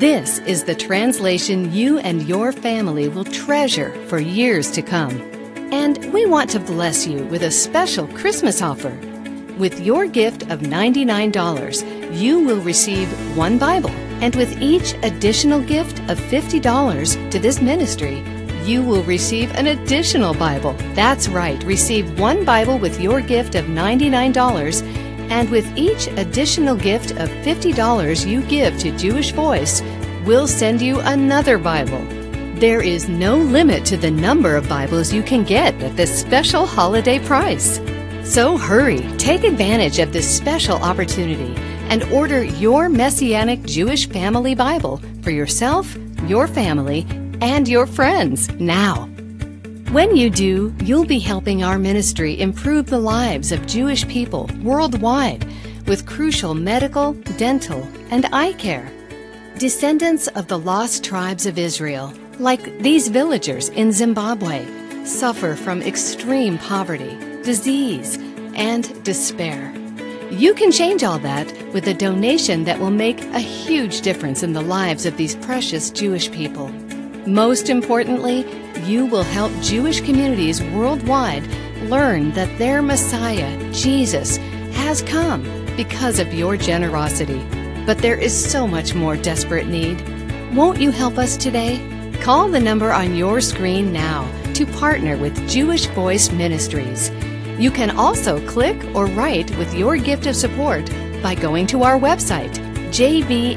This 0.00 0.40
is 0.40 0.64
the 0.64 0.74
translation 0.74 1.72
you 1.72 1.98
and 2.00 2.24
your 2.24 2.50
family 2.50 3.08
will 3.08 3.24
treasure 3.24 3.92
for 4.08 4.18
years 4.18 4.72
to 4.72 4.82
come. 4.82 5.35
And 5.72 6.12
we 6.12 6.26
want 6.26 6.48
to 6.50 6.60
bless 6.60 7.06
you 7.06 7.24
with 7.26 7.42
a 7.42 7.50
special 7.50 8.06
Christmas 8.08 8.62
offer. 8.62 8.96
With 9.58 9.80
your 9.80 10.06
gift 10.06 10.42
of 10.44 10.60
$99, 10.60 12.16
you 12.16 12.40
will 12.40 12.60
receive 12.60 13.08
one 13.36 13.58
Bible, 13.58 13.90
and 14.20 14.34
with 14.36 14.62
each 14.62 14.94
additional 15.02 15.60
gift 15.60 15.98
of 16.10 16.18
$50 16.18 17.30
to 17.30 17.38
this 17.38 17.60
ministry, 17.60 18.22
you 18.64 18.82
will 18.82 19.02
receive 19.04 19.50
an 19.54 19.68
additional 19.68 20.34
Bible. 20.34 20.74
That's 20.94 21.28
right, 21.28 21.62
receive 21.64 22.18
one 22.18 22.44
Bible 22.44 22.78
with 22.78 23.00
your 23.00 23.20
gift 23.20 23.54
of 23.54 23.64
$99, 23.64 24.82
and 25.30 25.50
with 25.50 25.66
each 25.76 26.06
additional 26.06 26.76
gift 26.76 27.10
of 27.12 27.28
$50 27.28 28.26
you 28.26 28.42
give 28.42 28.78
to 28.78 28.96
Jewish 28.96 29.32
Voice, 29.32 29.82
we'll 30.24 30.46
send 30.46 30.80
you 30.80 31.00
another 31.00 31.58
Bible. 31.58 32.15
There 32.56 32.80
is 32.80 33.06
no 33.06 33.36
limit 33.36 33.84
to 33.84 33.98
the 33.98 34.10
number 34.10 34.56
of 34.56 34.66
Bibles 34.66 35.12
you 35.12 35.22
can 35.22 35.44
get 35.44 35.74
at 35.82 35.94
this 35.94 36.18
special 36.18 36.64
holiday 36.64 37.18
price. 37.18 37.78
So 38.24 38.56
hurry, 38.56 39.02
take 39.18 39.44
advantage 39.44 39.98
of 39.98 40.14
this 40.14 40.26
special 40.26 40.78
opportunity 40.78 41.54
and 41.90 42.02
order 42.04 42.42
your 42.42 42.88
Messianic 42.88 43.62
Jewish 43.64 44.08
Family 44.08 44.54
Bible 44.54 45.02
for 45.20 45.32
yourself, 45.32 45.98
your 46.24 46.48
family, 46.48 47.06
and 47.42 47.68
your 47.68 47.86
friends 47.86 48.48
now. 48.52 49.04
When 49.92 50.16
you 50.16 50.30
do, 50.30 50.74
you'll 50.82 51.04
be 51.04 51.18
helping 51.18 51.62
our 51.62 51.78
ministry 51.78 52.40
improve 52.40 52.86
the 52.86 52.98
lives 52.98 53.52
of 53.52 53.66
Jewish 53.66 54.08
people 54.08 54.48
worldwide 54.62 55.46
with 55.86 56.06
crucial 56.06 56.54
medical, 56.54 57.12
dental, 57.36 57.86
and 58.10 58.24
eye 58.32 58.54
care. 58.54 58.90
Descendants 59.58 60.26
of 60.28 60.48
the 60.48 60.58
lost 60.58 61.04
tribes 61.04 61.44
of 61.44 61.58
Israel, 61.58 62.14
like 62.38 62.78
these 62.80 63.08
villagers 63.08 63.68
in 63.70 63.92
Zimbabwe, 63.92 64.66
suffer 65.04 65.54
from 65.54 65.82
extreme 65.82 66.58
poverty, 66.58 67.16
disease, 67.42 68.16
and 68.54 69.02
despair. 69.04 69.72
You 70.30 70.54
can 70.54 70.72
change 70.72 71.04
all 71.04 71.18
that 71.20 71.46
with 71.72 71.86
a 71.86 71.94
donation 71.94 72.64
that 72.64 72.80
will 72.80 72.90
make 72.90 73.22
a 73.26 73.38
huge 73.38 74.00
difference 74.00 74.42
in 74.42 74.52
the 74.52 74.60
lives 74.62 75.06
of 75.06 75.16
these 75.16 75.36
precious 75.36 75.90
Jewish 75.90 76.30
people. 76.32 76.68
Most 77.26 77.68
importantly, 77.68 78.44
you 78.82 79.06
will 79.06 79.22
help 79.22 79.52
Jewish 79.62 80.00
communities 80.00 80.62
worldwide 80.62 81.46
learn 81.82 82.32
that 82.32 82.58
their 82.58 82.82
Messiah, 82.82 83.72
Jesus, 83.72 84.36
has 84.72 85.02
come 85.02 85.42
because 85.76 86.18
of 86.18 86.34
your 86.34 86.56
generosity. 86.56 87.44
But 87.86 87.98
there 87.98 88.16
is 88.16 88.34
so 88.34 88.66
much 88.66 88.94
more 88.94 89.16
desperate 89.16 89.68
need. 89.68 90.02
Won't 90.54 90.80
you 90.80 90.90
help 90.90 91.18
us 91.18 91.36
today? 91.36 91.95
Call 92.20 92.48
the 92.48 92.60
number 92.60 92.92
on 92.92 93.14
your 93.14 93.40
screen 93.40 93.92
now 93.92 94.28
to 94.54 94.66
partner 94.66 95.16
with 95.16 95.48
Jewish 95.48 95.86
Voice 95.86 96.32
Ministries. 96.32 97.10
You 97.58 97.70
can 97.70 97.96
also 97.96 98.44
click 98.46 98.76
or 98.94 99.06
write 99.06 99.56
with 99.58 99.72
your 99.74 99.96
gift 99.96 100.26
of 100.26 100.36
support 100.36 100.90
by 101.22 101.34
going 101.34 101.66
to 101.68 101.82
our 101.82 101.98
website, 101.98 102.52
jvmi.tv, 102.90 103.56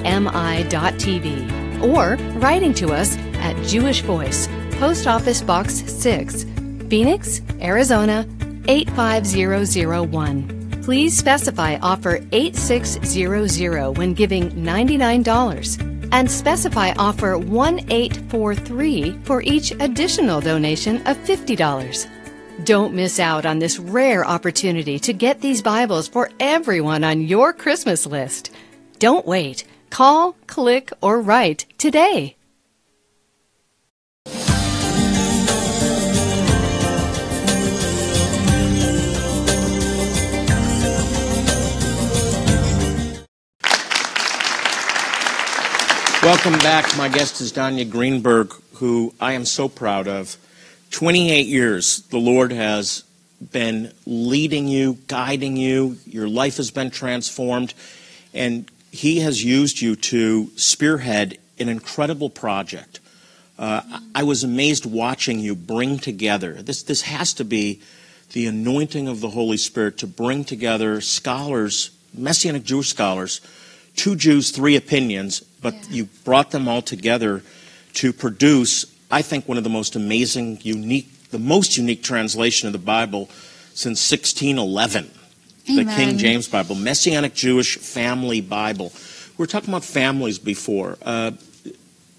or 1.82 2.16
writing 2.39 2.74
to 2.75 2.94
us 2.94 3.18
at 3.36 3.62
Jewish 3.66 4.01
Voice, 4.01 4.48
Post 4.74 5.08
Office 5.08 5.42
Box 5.42 5.74
6, 5.92 6.46
Phoenix, 6.89 7.42
Arizona 7.62 8.28
85001. 8.68 10.82
Please 10.84 11.18
specify 11.18 11.78
offer 11.82 12.20
8600 12.32 13.98
when 13.98 14.13
giving 14.13 14.51
$99 14.51 15.99
and 16.12 16.30
specify 16.30 16.92
offer 16.98 17.38
1843 17.38 19.20
for 19.24 19.42
each 19.42 19.72
additional 19.80 20.42
donation 20.42 20.98
of 21.08 21.18
$50. 21.18 22.08
Don't 22.66 22.94
miss 22.94 23.20
out 23.20 23.46
on 23.46 23.60
this 23.60 23.80
rare 23.80 24.25
opportunity 24.25 25.00
to 25.00 25.13
get 25.13 25.42
these 25.42 25.62
Bibles 25.62 26.08
for 26.08 26.30
everyone 26.39 27.04
on 27.04 27.22
your 27.22 27.54
Christmas 27.54 28.06
list. 28.06 28.51
Don't 29.00 29.25
wait. 29.25 29.63
Call, 29.89 30.36
click, 30.48 30.92
or 31.01 31.22
write 31.22 31.66
today. 31.78 32.36
Welcome 46.21 46.59
back. 46.59 46.97
My 46.97 47.07
guest 47.07 47.39
is 47.39 47.53
Danya 47.53 47.89
Greenberg, 47.89 48.53
who 48.73 49.13
I 49.21 49.31
am 49.33 49.45
so 49.45 49.69
proud 49.69 50.05
of. 50.09 50.35
28 50.91 51.47
years, 51.47 52.01
the 52.09 52.17
Lord 52.17 52.51
has 52.51 53.05
been 53.53 53.93
leading 54.05 54.67
you, 54.67 54.97
guiding 55.07 55.55
you. 55.55 55.95
Your 56.05 56.27
life 56.27 56.57
has 56.57 56.71
been 56.71 56.91
transformed, 56.91 57.73
and 58.33 58.69
He 58.91 59.21
has 59.21 59.41
used 59.41 59.79
you 59.79 59.95
to 59.95 60.51
spearhead 60.57 61.38
an 61.57 61.69
incredible 61.69 62.29
project. 62.29 62.99
Uh, 63.57 64.01
I 64.13 64.23
was 64.23 64.43
amazed 64.43 64.85
watching 64.85 65.39
you 65.39 65.55
bring 65.55 65.99
together. 65.99 66.61
This 66.61 66.83
this 66.83 67.03
has 67.03 67.33
to 67.35 67.45
be 67.45 67.81
the 68.33 68.45
anointing 68.45 69.07
of 69.07 69.21
the 69.21 69.29
Holy 69.29 69.57
Spirit 69.57 69.97
to 69.99 70.07
bring 70.07 70.43
together 70.43 70.99
scholars, 70.99 71.91
Messianic 72.13 72.65
Jewish 72.65 72.89
scholars, 72.89 73.39
two 73.95 74.17
Jews, 74.17 74.51
three 74.51 74.75
opinions, 74.75 75.43
but 75.62 75.74
Yeah. 75.74 75.82
you 75.89 76.06
brought 76.24 76.51
them 76.51 76.68
all 76.68 76.82
together 76.82 77.44
to 77.96 78.13
produce, 78.13 78.86
I 79.12 79.22
think, 79.22 79.48
one 79.48 79.58
of 79.58 79.63
the 79.63 79.70
most 79.70 79.96
amazing, 79.96 80.60
unique, 80.62 81.30
the 81.32 81.39
most 81.39 81.78
unique 81.78 82.04
translation 82.04 82.68
of 82.68 82.74
the 82.74 82.80
Bible 82.80 83.30
since 83.74 84.00
1611, 84.01 85.10
the 85.66 85.86
King 85.86 86.18
James 86.18 86.48
Bible, 86.48 86.75
Messianic 86.75 87.34
Jewish 87.34 87.78
Family 87.78 88.42
Bible. 88.42 88.92
We 89.38 89.44
were 89.44 89.48
talking 89.48 89.70
about 89.70 89.84
families 89.86 90.39
before. 90.39 90.98
Uh, 91.01 91.32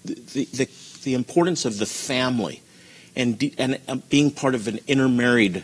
the, 0.05 0.45
the, 0.45 0.69
the 1.03 1.13
importance 1.13 1.65
of 1.65 1.77
the 1.77 1.85
family 1.85 2.61
and, 3.15 3.37
de- 3.37 3.53
and 3.57 3.79
uh, 3.87 3.95
being 4.09 4.31
part 4.31 4.55
of 4.55 4.67
an 4.67 4.79
intermarried, 4.87 5.63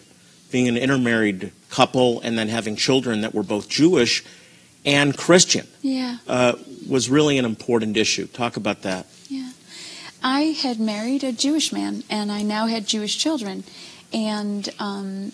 being 0.51 0.67
an 0.67 0.77
intermarried 0.77 1.51
couple 1.69 2.19
and 2.21 2.37
then 2.37 2.47
having 2.49 2.75
children 2.75 3.21
that 3.21 3.33
were 3.33 3.43
both 3.43 3.67
Jewish 3.69 4.23
and 4.87 5.15
Christian 5.17 5.67
Yeah. 5.81 6.17
uh, 6.27 6.53
was 6.89 7.09
really 7.09 7.37
an 7.37 7.43
important 7.45 7.97
issue. 7.97 8.25
Talk 8.25 8.55
about 8.55 8.81
that. 8.83 9.05
Yeah. 9.29 9.51
I 10.23 10.55
had 10.63 10.79
married 10.79 11.23
a 11.23 11.33
Jewish 11.33 11.71
man, 11.73 12.03
and 12.09 12.31
I 12.31 12.41
now 12.41 12.67
had 12.67 12.87
Jewish 12.87 13.17
children, 13.17 13.65
and 14.13 14.67
um, 14.79 15.33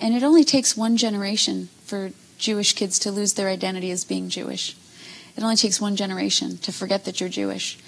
and 0.00 0.14
it 0.16 0.22
only 0.22 0.44
takes 0.44 0.76
one 0.76 0.96
generation 0.96 1.68
for 1.84 2.10
Jewish 2.38 2.72
kids 2.72 2.98
to 3.00 3.12
lose 3.12 3.34
their 3.34 3.48
identity 3.48 3.90
as 3.90 4.04
being 4.04 4.28
Jewish. 4.30 4.74
It 5.36 5.42
only 5.42 5.56
takes 5.56 5.80
one 5.80 5.94
generation 5.94 6.58
to 6.58 6.72
forget 6.72 7.04
that 7.04 7.20
you're 7.20 7.28
Jewish. 7.28 7.78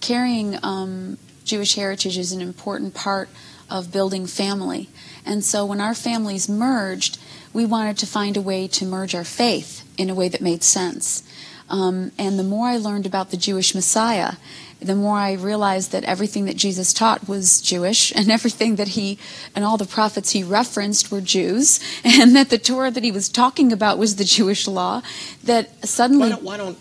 Carrying 0.00 0.58
um, 0.62 1.18
Jewish 1.44 1.74
heritage 1.74 2.18
is 2.18 2.32
an 2.32 2.40
important 2.40 2.94
part 2.94 3.28
of 3.70 3.90
building 3.90 4.26
family, 4.26 4.88
and 5.24 5.42
so 5.42 5.64
when 5.64 5.80
our 5.80 5.94
families 5.94 6.48
merged, 6.48 7.18
we 7.54 7.64
wanted 7.64 7.96
to 7.98 8.06
find 8.06 8.36
a 8.36 8.42
way 8.42 8.68
to 8.68 8.84
merge 8.84 9.14
our 9.14 9.24
faith 9.24 9.87
in 9.98 10.08
a 10.08 10.14
way 10.14 10.28
that 10.28 10.40
made 10.40 10.62
sense. 10.62 11.22
Um, 11.68 12.12
and 12.16 12.38
the 12.38 12.44
more 12.44 12.68
I 12.68 12.78
learned 12.78 13.04
about 13.04 13.30
the 13.30 13.36
Jewish 13.36 13.74
Messiah, 13.74 14.34
the 14.80 14.94
more 14.94 15.18
I 15.18 15.32
realized 15.32 15.92
that 15.92 16.04
everything 16.04 16.44
that 16.46 16.56
Jesus 16.56 16.92
taught 16.92 17.28
was 17.28 17.60
Jewish, 17.60 18.12
and 18.16 18.30
everything 18.30 18.76
that 18.76 18.88
he 18.88 19.18
and 19.54 19.64
all 19.64 19.76
the 19.76 19.84
prophets 19.84 20.30
he 20.30 20.42
referenced 20.42 21.10
were 21.10 21.20
Jews, 21.20 21.80
and 22.04 22.34
that 22.36 22.50
the 22.50 22.58
Torah 22.58 22.90
that 22.90 23.04
he 23.04 23.12
was 23.12 23.28
talking 23.28 23.72
about 23.72 23.98
was 23.98 24.16
the 24.16 24.24
Jewish 24.24 24.66
law. 24.66 25.02
That 25.44 25.68
Why 25.68 25.86
suddenly, 25.86 26.28
don't, 26.30 26.42
why 26.42 26.56
don't, 26.56 26.78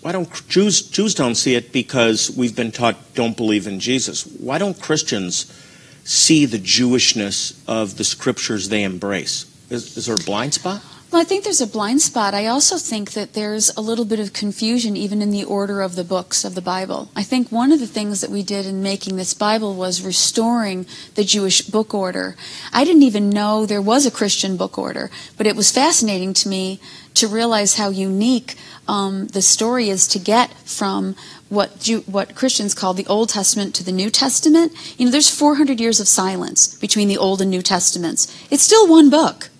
why 0.00 0.12
don't 0.12 0.48
Jews, 0.48 0.82
Jews 0.82 1.14
don't 1.14 1.34
see 1.34 1.54
it 1.54 1.72
because 1.72 2.30
we've 2.36 2.56
been 2.56 2.72
taught 2.72 3.14
don't 3.14 3.36
believe 3.36 3.66
in 3.66 3.80
Jesus? 3.80 4.24
Why 4.24 4.58
don't 4.58 4.80
Christians 4.80 5.46
see 6.04 6.46
the 6.46 6.58
Jewishness 6.58 7.62
of 7.68 7.96
the 7.98 8.04
scriptures 8.04 8.68
they 8.68 8.82
embrace? 8.82 9.46
Is, 9.70 9.96
is 9.96 10.06
there 10.06 10.16
a 10.16 10.18
blind 10.18 10.54
spot? 10.54 10.82
Well, 11.12 11.20
I 11.20 11.24
think 11.24 11.44
there's 11.44 11.60
a 11.60 11.66
blind 11.66 12.00
spot. 12.00 12.32
I 12.32 12.46
also 12.46 12.78
think 12.78 13.10
that 13.12 13.34
there's 13.34 13.68
a 13.76 13.82
little 13.82 14.06
bit 14.06 14.18
of 14.18 14.32
confusion 14.32 14.96
even 14.96 15.20
in 15.20 15.30
the 15.30 15.44
order 15.44 15.82
of 15.82 15.94
the 15.94 16.04
books 16.04 16.42
of 16.42 16.54
the 16.54 16.62
Bible. 16.62 17.10
I 17.14 17.22
think 17.22 17.52
one 17.52 17.70
of 17.70 17.80
the 17.80 17.86
things 17.86 18.22
that 18.22 18.30
we 18.30 18.42
did 18.42 18.64
in 18.64 18.82
making 18.82 19.16
this 19.16 19.34
Bible 19.34 19.74
was 19.74 20.00
restoring 20.00 20.86
the 21.14 21.22
Jewish 21.22 21.60
book 21.60 21.92
order. 21.92 22.34
I 22.72 22.84
didn't 22.84 23.02
even 23.02 23.28
know 23.28 23.66
there 23.66 23.82
was 23.82 24.06
a 24.06 24.10
Christian 24.10 24.56
book 24.56 24.78
order, 24.78 25.10
but 25.36 25.46
it 25.46 25.54
was 25.54 25.70
fascinating 25.70 26.32
to 26.32 26.48
me 26.48 26.80
to 27.12 27.28
realize 27.28 27.76
how 27.76 27.90
unique 27.90 28.54
um, 28.88 29.26
the 29.28 29.42
story 29.42 29.90
is 29.90 30.08
to 30.08 30.18
get 30.18 30.50
from 30.64 31.14
what 31.50 31.78
Jew, 31.78 32.00
what 32.06 32.34
Christians 32.34 32.72
call 32.72 32.94
the 32.94 33.06
Old 33.06 33.28
Testament 33.28 33.74
to 33.74 33.84
the 33.84 33.92
New 33.92 34.08
Testament. 34.08 34.72
You 34.98 35.04
know, 35.04 35.12
there's 35.12 35.28
400 35.28 35.78
years 35.78 36.00
of 36.00 36.08
silence 36.08 36.74
between 36.74 37.08
the 37.08 37.18
Old 37.18 37.42
and 37.42 37.50
New 37.50 37.60
Testaments. 37.60 38.34
It's 38.50 38.62
still 38.62 38.88
one 38.88 39.10
book. 39.10 39.50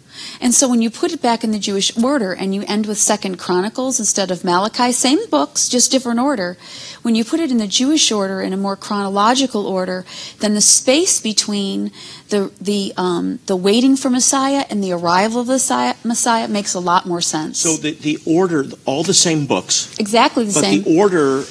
And 0.43 0.53
so 0.53 0.69
when 0.69 0.83
you 0.83 0.91
put 0.91 1.13
it 1.13 1.23
back 1.23 1.45
in 1.45 1.53
the 1.53 1.59
Jewish 1.61 1.97
order 1.97 2.33
and 2.35 2.53
you 2.53 2.65
end 2.67 2.87
with 2.87 2.99
Second 2.99 3.39
Chronicles 3.39 4.01
instead 4.01 4.33
of 4.33 4.43
Malachi, 4.43 4.91
same 4.91 5.25
books, 5.31 5.69
just 5.69 5.93
different 5.93 6.19
order. 6.19 6.59
When 7.03 7.15
you 7.15 7.25
put 7.25 7.39
it 7.39 7.53
in 7.53 7.59
the 7.59 7.69
Jewish 7.69 8.11
order 8.11 8.43
in 8.43 8.53
a 8.53 8.57
more 8.57 8.75
chronological 8.75 9.69
order, 9.69 10.05
then 10.41 10.55
the 10.55 10.61
space 10.61 11.21
between 11.21 11.93
the 12.31 12.51
the 12.61 12.93
um, 12.97 13.39
the 13.47 13.55
waiting 13.55 13.95
for 13.97 14.11
Messiah 14.11 14.65
and 14.69 14.83
the 14.83 14.91
arrival 14.91 15.43
of 15.43 15.47
the 15.47 15.53
Messiah, 15.53 15.95
Messiah 16.03 16.49
makes 16.49 16.75
a 16.75 16.81
lot 16.81 17.07
more 17.07 17.21
sense. 17.21 17.59
So 17.61 17.77
the, 17.77 17.93
the 17.93 18.19
order, 18.27 18.65
all 18.85 19.05
the 19.05 19.15
same 19.15 19.47
books, 19.47 19.95
exactly 20.01 20.45
the 20.45 20.55
but 20.55 20.65
same. 20.65 20.83
the 20.83 20.99
order 20.99 21.45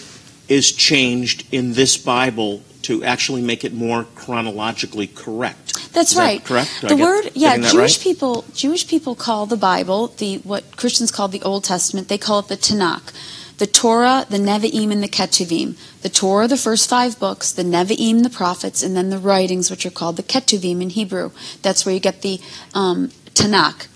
is 0.49 0.69
changed 0.73 1.47
in 1.53 1.73
this 1.73 1.95
Bible 1.95 2.61
to 2.83 3.03
actually 3.03 3.41
make 3.41 3.63
it 3.63 3.73
more 3.73 4.05
chronologically 4.15 5.07
correct. 5.07 5.73
That's 5.93 6.11
Is 6.11 6.17
that 6.17 6.23
right. 6.23 6.43
correct? 6.45 6.69
Do 6.81 6.87
The 6.89 6.95
get- 6.95 7.03
word, 7.03 7.31
yeah, 7.33 7.57
Jewish 7.57 7.97
right? 7.97 7.99
people, 8.03 8.45
Jewish 8.53 8.87
people 8.87 9.15
call 9.15 9.45
the 9.45 9.57
Bible 9.57 10.07
the 10.17 10.37
what 10.39 10.77
Christians 10.77 11.11
call 11.11 11.27
the 11.27 11.41
Old 11.41 11.63
Testament. 11.63 12.07
They 12.07 12.17
call 12.17 12.39
it 12.39 12.47
the 12.47 12.57
Tanakh, 12.57 13.11
the 13.57 13.67
Torah, 13.67 14.25
the 14.29 14.37
Nevi'im, 14.37 14.91
and 14.91 15.03
the 15.03 15.07
Ketuvim. 15.07 15.75
The 16.01 16.09
Torah, 16.09 16.47
the 16.47 16.57
first 16.57 16.89
five 16.89 17.19
books, 17.19 17.51
the 17.51 17.63
Nevi'im, 17.63 18.23
the 18.23 18.29
prophets, 18.29 18.81
and 18.81 18.95
then 18.95 19.09
the 19.09 19.17
writings, 19.19 19.69
which 19.69 19.85
are 19.85 19.91
called 19.91 20.17
the 20.17 20.23
Ketuvim 20.23 20.81
in 20.81 20.89
Hebrew. 20.91 21.31
That's 21.61 21.85
where 21.85 21.93
you 21.93 21.99
get 22.01 22.21
the 22.21 22.39
um, 22.73 23.09
Tanakh, 23.33 23.87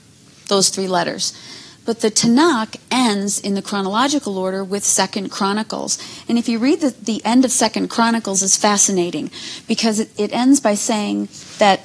those 0.47 0.69
three 0.69 0.87
letters. 0.87 1.33
But 1.85 2.01
the 2.01 2.09
Tanakh 2.09 2.77
ends 2.89 3.39
in 3.39 3.53
the 3.53 3.61
chronological 3.61 4.37
order 4.37 4.63
with 4.63 4.83
Second 4.83 5.29
Chronicles. 5.29 5.99
And 6.27 6.37
if 6.37 6.49
you 6.49 6.57
read 6.57 6.81
the, 6.81 6.89
the 6.89 7.23
end 7.23 7.45
of 7.45 7.51
Second 7.51 7.89
Chronicles 7.89 8.41
is 8.41 8.57
fascinating 8.57 9.29
because 9.67 9.99
it, 9.99 10.09
it 10.17 10.33
ends 10.33 10.59
by 10.59 10.73
saying 10.73 11.29
that 11.59 11.81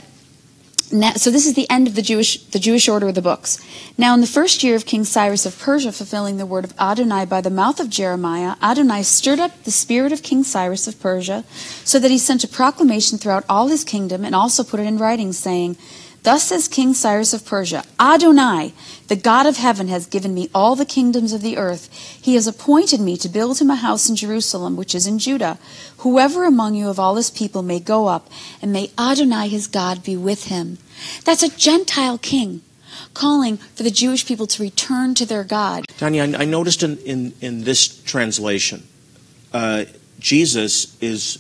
so 0.91 1.31
this 1.31 1.47
is 1.47 1.55
the 1.55 1.71
end 1.71 1.87
of 1.87 1.95
the 1.95 2.03
Jewish 2.03 2.43
the 2.47 2.59
Jewish 2.59 2.89
order 2.89 3.09
of 3.09 3.15
the 3.15 3.23
books. 3.23 3.65
Now, 3.97 4.13
in 4.13 4.21
the 4.21 4.27
first 4.27 4.65
year 4.65 4.75
of 4.75 4.87
King 4.87 5.05
Cyrus 5.05 5.47
of 5.47 5.57
Persia, 5.57 5.93
fulfilling 5.93 6.37
the 6.37 6.47
word 6.47 6.65
of 6.65 6.75
Adonai 6.81 7.27
by 7.27 7.41
the 7.41 7.51
mouth 7.51 7.79
of 7.79 7.91
Jeremiah, 7.91 8.57
Adonai 8.61 9.05
stirred 9.05 9.39
up 9.39 9.63
the 9.63 9.71
spirit 9.71 10.13
of 10.13 10.25
King 10.25 10.43
Cyrus 10.43 10.89
of 10.89 10.99
Persia, 10.99 11.45
so 11.85 12.01
that 12.01 12.11
he 12.11 12.19
sent 12.19 12.43
a 12.43 12.49
proclamation 12.49 13.19
throughout 13.19 13.45
all 13.49 13.69
his 13.69 13.85
kingdom, 13.85 14.25
and 14.25 14.35
also 14.35 14.65
put 14.65 14.81
it 14.81 14.87
in 14.87 14.99
writing, 14.99 15.33
saying, 15.33 15.77
"Thus 16.23 16.45
says 16.45 16.69
King 16.69 16.95
Cyrus 16.95 17.33
of 17.33 17.45
Persia: 17.45 17.85
Adonai, 17.99 18.73
the 19.09 19.17
God 19.17 19.47
of 19.47 19.57
heaven, 19.57 19.89
has 19.89 20.07
given 20.07 20.35
me 20.35 20.49
all 20.55 20.77
the 20.77 20.85
kingdoms 20.85 21.33
of 21.33 21.43
the 21.43 21.57
earth. 21.57 21.89
He 22.21 22.35
has 22.35 22.47
appointed 22.47 23.01
me 23.01 23.17
to 23.17 23.29
build 23.29 23.59
him 23.59 23.71
a 23.71 23.77
house 23.77 24.09
in 24.09 24.17
Jerusalem, 24.17 24.77
which 24.77 24.95
is 24.95 25.07
in 25.07 25.19
Judah. 25.19 25.59
Whoever 25.99 26.45
among 26.45 26.75
you 26.75 26.89
of 26.89 26.99
all 26.99 27.17
his 27.17 27.31
people 27.31 27.63
may 27.63 27.81
go 27.81 28.09
up, 28.09 28.29
and 28.61 28.73
may 28.73 28.91
Adonai 28.99 29.49
his 29.49 29.67
God 29.67 30.03
be 30.03 30.17
with 30.17 30.45
him." 30.45 30.79
That's 31.25 31.43
a 31.43 31.49
Gentile 31.49 32.19
king 32.19 32.63
calling 33.15 33.57
for 33.75 33.83
the 33.83 33.91
Jewish 33.91 34.27
people 34.27 34.47
to 34.47 34.63
return 34.63 35.15
to 35.15 35.27
their 35.27 35.45
God. 35.45 35.85
Danya, 35.99 36.39
I, 36.39 36.45
noticed 36.45 36.83
in, 36.83 36.99
in, 36.99 37.33
in 37.41 37.65
this 37.65 37.89
translation, 37.89 38.87
uh, 39.53 39.85
Jesus 40.19 40.97
is 41.01 41.39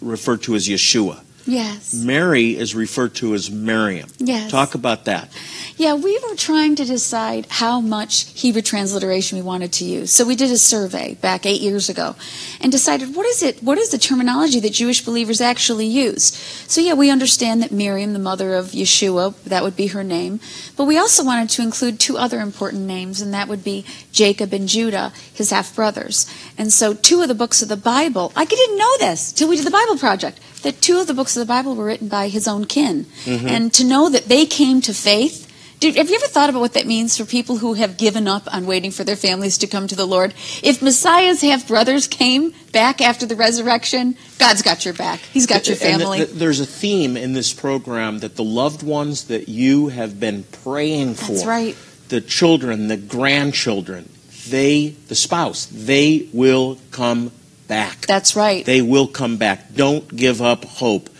referred 0.00 0.42
to 0.42 0.54
as 0.54 0.68
Yeshua. 0.68 1.20
Yes. 1.46 1.94
Mary 1.94 2.56
is 2.56 2.74
referred 2.74 3.14
to 3.16 3.34
as 3.34 3.50
Miriam. 3.50 4.10
Yes. 4.18 4.50
Talk 4.50 4.74
about 4.74 5.04
that. 5.04 5.30
Yeah, 5.76 5.94
we 5.94 6.18
were 6.18 6.34
trying 6.34 6.74
to 6.76 6.84
decide 6.84 7.46
how 7.48 7.80
much 7.80 8.30
Hebrew 8.40 8.62
transliteration 8.62 9.38
we 9.38 9.42
wanted 9.42 9.72
to 9.74 9.84
use. 9.84 10.10
So 10.10 10.24
we 10.24 10.34
did 10.34 10.50
a 10.50 10.58
survey 10.58 11.14
back 11.14 11.46
eight 11.46 11.60
years 11.60 11.88
ago 11.88 12.16
and 12.60 12.72
decided 12.72 13.14
what 13.14 13.26
is 13.26 13.42
it, 13.42 13.62
what 13.62 13.78
is 13.78 13.90
the 13.90 13.98
terminology 13.98 14.58
that 14.60 14.72
Jewish 14.72 15.04
believers 15.04 15.40
actually 15.40 15.86
use? 15.86 16.34
So 16.66 16.80
yeah, 16.80 16.94
we 16.94 17.10
understand 17.10 17.62
that 17.62 17.72
Miriam, 17.72 18.12
the 18.12 18.18
mother 18.18 18.54
of 18.54 18.66
Yeshua, 18.66 19.40
that 19.44 19.62
would 19.62 19.76
be 19.76 19.88
her 19.88 20.02
name. 20.02 20.40
But 20.76 20.84
we 20.84 20.98
also 20.98 21.24
wanted 21.24 21.50
to 21.50 21.62
include 21.62 22.00
two 22.00 22.16
other 22.16 22.40
important 22.40 22.82
names, 22.82 23.20
and 23.20 23.32
that 23.34 23.48
would 23.48 23.62
be 23.62 23.84
Jacob 24.12 24.52
and 24.52 24.68
Judah, 24.68 25.12
his 25.32 25.50
half 25.50 25.76
brothers. 25.76 26.26
And 26.58 26.72
so 26.72 26.94
two 26.94 27.20
of 27.22 27.28
the 27.28 27.34
books 27.34 27.62
of 27.62 27.68
the 27.68 27.76
Bible, 27.76 28.32
I 28.34 28.44
didn't 28.46 28.78
know 28.78 28.98
this 28.98 29.32
till 29.32 29.48
we 29.48 29.56
did 29.56 29.66
the 29.66 29.70
Bible 29.70 29.98
project, 29.98 30.40
that 30.66 30.82
two 30.82 30.98
of 30.98 31.06
the 31.06 31.14
books 31.14 31.36
of 31.36 31.40
the 31.40 31.46
Bible 31.46 31.76
were 31.76 31.84
written 31.84 32.08
by 32.08 32.28
his 32.28 32.48
own 32.48 32.64
kin. 32.66 33.06
Mm-hmm. 33.24 33.46
And 33.46 33.72
to 33.74 33.84
know 33.84 34.08
that 34.10 34.24
they 34.24 34.46
came 34.46 34.80
to 34.82 34.92
faith 34.92 35.46
Dude, 35.78 35.96
have 35.96 36.08
you 36.08 36.16
ever 36.16 36.26
thought 36.26 36.48
about 36.48 36.60
what 36.60 36.72
that 36.72 36.86
means 36.86 37.18
for 37.18 37.26
people 37.26 37.58
who 37.58 37.74
have 37.74 37.98
given 37.98 38.26
up 38.26 38.52
on 38.52 38.64
waiting 38.64 38.90
for 38.90 39.04
their 39.04 39.14
families 39.16 39.58
to 39.58 39.66
come 39.66 39.86
to 39.88 39.94
the 39.94 40.06
Lord? 40.06 40.32
If 40.62 40.80
Messiah's 40.80 41.42
half 41.42 41.68
brothers 41.68 42.06
came 42.08 42.54
back 42.72 43.02
after 43.02 43.26
the 43.26 43.36
resurrection, 43.36 44.16
God's 44.38 44.62
got 44.62 44.86
your 44.86 44.94
back. 44.94 45.20
He's 45.20 45.46
got 45.46 45.66
your 45.66 45.74
And 45.74 45.82
th- 45.82 46.00
family. 46.00 46.24
there's 46.24 46.60
a 46.60 46.66
theme 46.66 47.18
in 47.18 47.34
this 47.34 47.52
program 47.52 48.20
that 48.20 48.36
the 48.36 48.44
loved 48.44 48.82
ones 48.82 49.24
that 49.24 49.50
you 49.50 49.88
have 49.88 50.18
been 50.18 50.44
praying 50.44 51.14
for, 51.16 51.32
That's 51.32 51.44
right. 51.44 51.76
the 52.08 52.22
children, 52.22 52.88
the 52.88 52.96
grandchildren, 52.96 54.08
they, 54.48 54.88
the 55.08 55.14
spouse, 55.14 55.66
they 55.66 56.30
will 56.32 56.78
come 56.90 57.32
back. 57.68 58.06
That's 58.06 58.36
right. 58.36 58.64
They 58.64 58.82
will 58.82 59.08
come 59.08 59.36
back. 59.36 59.74
Don't 59.74 60.14
give 60.14 60.40
up 60.42 60.64
hope. 60.64 61.10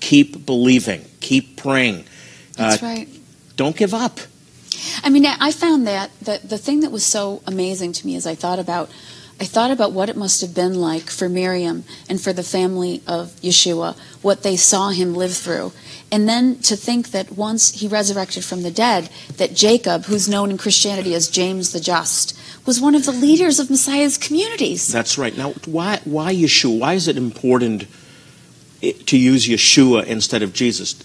Keep 0.00 0.46
believing. 0.46 1.04
Keep 1.20 1.56
praying. 1.56 2.04
That's 2.56 2.82
Uh, 2.82 2.86
right. 2.86 3.08
Don't 3.56 3.76
give 3.76 3.94
up. 3.94 4.20
I 5.02 5.08
mean, 5.10 5.26
I 5.26 5.50
found 5.52 5.86
that 5.86 6.10
the, 6.20 6.40
the 6.44 6.58
thing 6.58 6.80
that 6.80 6.90
was 6.92 7.04
so 7.04 7.42
amazing 7.46 7.92
to 7.92 8.06
me 8.06 8.16
as 8.16 8.26
I 8.26 8.34
thought 8.34 8.58
about 8.58 8.90
I 9.38 9.44
thought 9.44 9.70
about 9.70 9.92
what 9.92 10.08
it 10.08 10.16
must 10.16 10.40
have 10.40 10.54
been 10.54 10.80
like 10.80 11.10
for 11.10 11.28
Miriam 11.28 11.84
and 12.08 12.18
for 12.18 12.32
the 12.32 12.42
family 12.42 13.02
of 13.06 13.32
Yeshua, 13.42 13.94
what 14.22 14.42
they 14.42 14.56
saw 14.56 14.88
him 14.88 15.14
live 15.14 15.34
through. 15.36 15.72
And 16.12 16.28
then 16.28 16.58
to 16.60 16.76
think 16.76 17.10
that 17.10 17.32
once 17.32 17.72
he 17.80 17.88
resurrected 17.88 18.44
from 18.44 18.62
the 18.62 18.70
dead, 18.70 19.10
that 19.38 19.54
Jacob, 19.54 20.04
who's 20.04 20.28
known 20.28 20.50
in 20.50 20.58
Christianity 20.58 21.14
as 21.14 21.28
James 21.28 21.72
the 21.72 21.80
Just, 21.80 22.38
was 22.64 22.80
one 22.80 22.94
of 22.94 23.04
the 23.06 23.12
leaders 23.12 23.58
of 23.58 23.70
Messiah's 23.70 24.16
communities. 24.16 24.86
That's 24.92 25.18
right. 25.18 25.36
Now, 25.36 25.52
why, 25.66 26.00
why 26.04 26.32
Yeshua? 26.34 26.78
Why 26.78 26.94
is 26.94 27.08
it 27.08 27.16
important 27.16 27.86
to 28.80 29.18
use 29.18 29.48
Yeshua 29.48 30.04
instead 30.06 30.42
of 30.42 30.52
Jesus? 30.52 31.02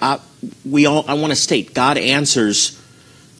Uh, 0.00 0.18
we 0.64 0.86
all. 0.86 1.04
I 1.06 1.14
want 1.14 1.30
to 1.30 1.36
state 1.36 1.74
God 1.74 1.98
answers 1.98 2.80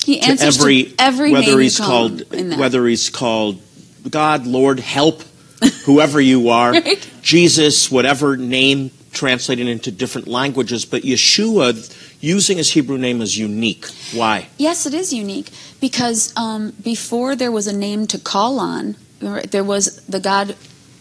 He 0.04 0.20
to 0.20 0.26
answers 0.26 0.58
every, 0.60 0.84
to 0.84 0.94
every 0.98 1.32
whether 1.32 1.58
he's 1.58 1.78
call 1.78 1.86
called 1.88 2.20
in 2.32 2.50
that. 2.50 2.58
whether 2.58 2.86
he's 2.86 3.10
called 3.10 3.60
God, 4.08 4.46
Lord, 4.46 4.78
help, 4.78 5.22
whoever 5.84 6.20
you 6.20 6.50
are, 6.50 6.72
Right. 6.72 7.08
Jesus, 7.22 7.90
whatever 7.90 8.36
name 8.36 8.90
translated 9.12 9.68
into 9.68 9.90
different 9.90 10.26
languages. 10.26 10.84
But 10.84 11.02
Yeshua, 11.02 11.94
using 12.20 12.58
his 12.58 12.72
Hebrew 12.72 12.98
name, 12.98 13.20
is 13.20 13.38
unique. 13.38 13.86
Why? 14.12 14.48
Yes, 14.58 14.86
it 14.86 14.94
is 14.94 15.12
unique 15.12 15.50
because 15.80 16.32
um, 16.36 16.72
before 16.82 17.36
there 17.36 17.52
was 17.52 17.66
a 17.66 17.76
name 17.76 18.06
to 18.08 18.18
call 18.18 18.58
on, 18.58 18.96
there 19.20 19.64
was 19.64 20.04
the 20.06 20.20
God, 20.20 20.56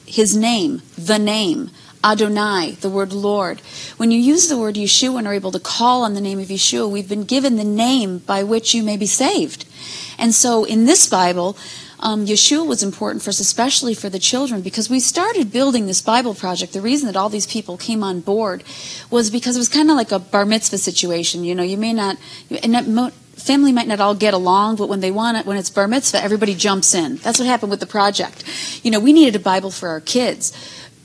His 0.05 0.35
name, 0.35 0.81
the 0.97 1.17
name, 1.17 1.71
Adonai, 2.03 2.77
the 2.81 2.89
word 2.89 3.13
Lord. 3.13 3.61
When 3.97 4.11
you 4.11 4.19
use 4.19 4.47
the 4.47 4.57
word 4.57 4.75
Yeshua 4.75 5.19
and 5.19 5.27
are 5.27 5.33
able 5.33 5.51
to 5.51 5.59
call 5.59 6.03
on 6.03 6.13
the 6.13 6.21
name 6.21 6.39
of 6.39 6.47
Yeshua, 6.47 6.89
we've 6.89 7.09
been 7.09 7.23
given 7.23 7.57
the 7.57 7.63
name 7.63 8.19
by 8.19 8.43
which 8.43 8.73
you 8.73 8.83
may 8.83 8.97
be 8.97 9.05
saved. 9.05 9.65
And 10.17 10.33
so 10.33 10.63
in 10.63 10.85
this 10.85 11.09
Bible, 11.09 11.57
um, 12.01 12.25
Yeshua 12.25 12.65
was 12.65 12.81
important 12.81 13.23
for 13.23 13.29
us, 13.29 13.39
especially 13.39 13.93
for 13.93 14.09
the 14.09 14.19
children, 14.19 14.61
because 14.61 14.89
we 14.89 14.99
started 14.99 15.51
building 15.51 15.85
this 15.85 16.01
Bible 16.01 16.33
project. 16.33 16.73
The 16.73 16.81
reason 16.81 17.07
that 17.07 17.15
all 17.15 17.29
these 17.29 17.47
people 17.47 17.77
came 17.77 18.03
on 18.03 18.21
board 18.21 18.63
was 19.09 19.29
because 19.29 19.55
it 19.55 19.59
was 19.59 19.69
kind 19.69 19.89
of 19.89 19.95
like 19.95 20.11
a 20.11 20.19
bar 20.19 20.45
mitzvah 20.45 20.79
situation. 20.79 21.43
You 21.43 21.53
know, 21.53 21.63
you 21.63 21.77
may 21.77 21.93
not, 21.93 22.17
and 22.63 22.73
that 22.73 22.87
mo- 22.87 23.11
family 23.35 23.71
might 23.71 23.87
not 23.87 23.99
all 23.99 24.15
get 24.15 24.33
along, 24.33 24.77
but 24.77 24.89
when 24.89 24.99
they 24.99 25.11
want 25.11 25.37
it, 25.37 25.45
when 25.45 25.57
it's 25.57 25.69
bar 25.69 25.87
mitzvah, 25.87 26.23
everybody 26.23 26.55
jumps 26.55 26.95
in. 26.95 27.17
That's 27.17 27.39
what 27.39 27.47
happened 27.47 27.69
with 27.69 27.79
the 27.79 27.87
project. 27.87 28.43
You 28.83 28.91
know, 28.91 28.99
we 28.99 29.13
needed 29.13 29.35
a 29.35 29.43
Bible 29.43 29.71
for 29.71 29.89
our 29.89 30.01
kids. 30.01 30.51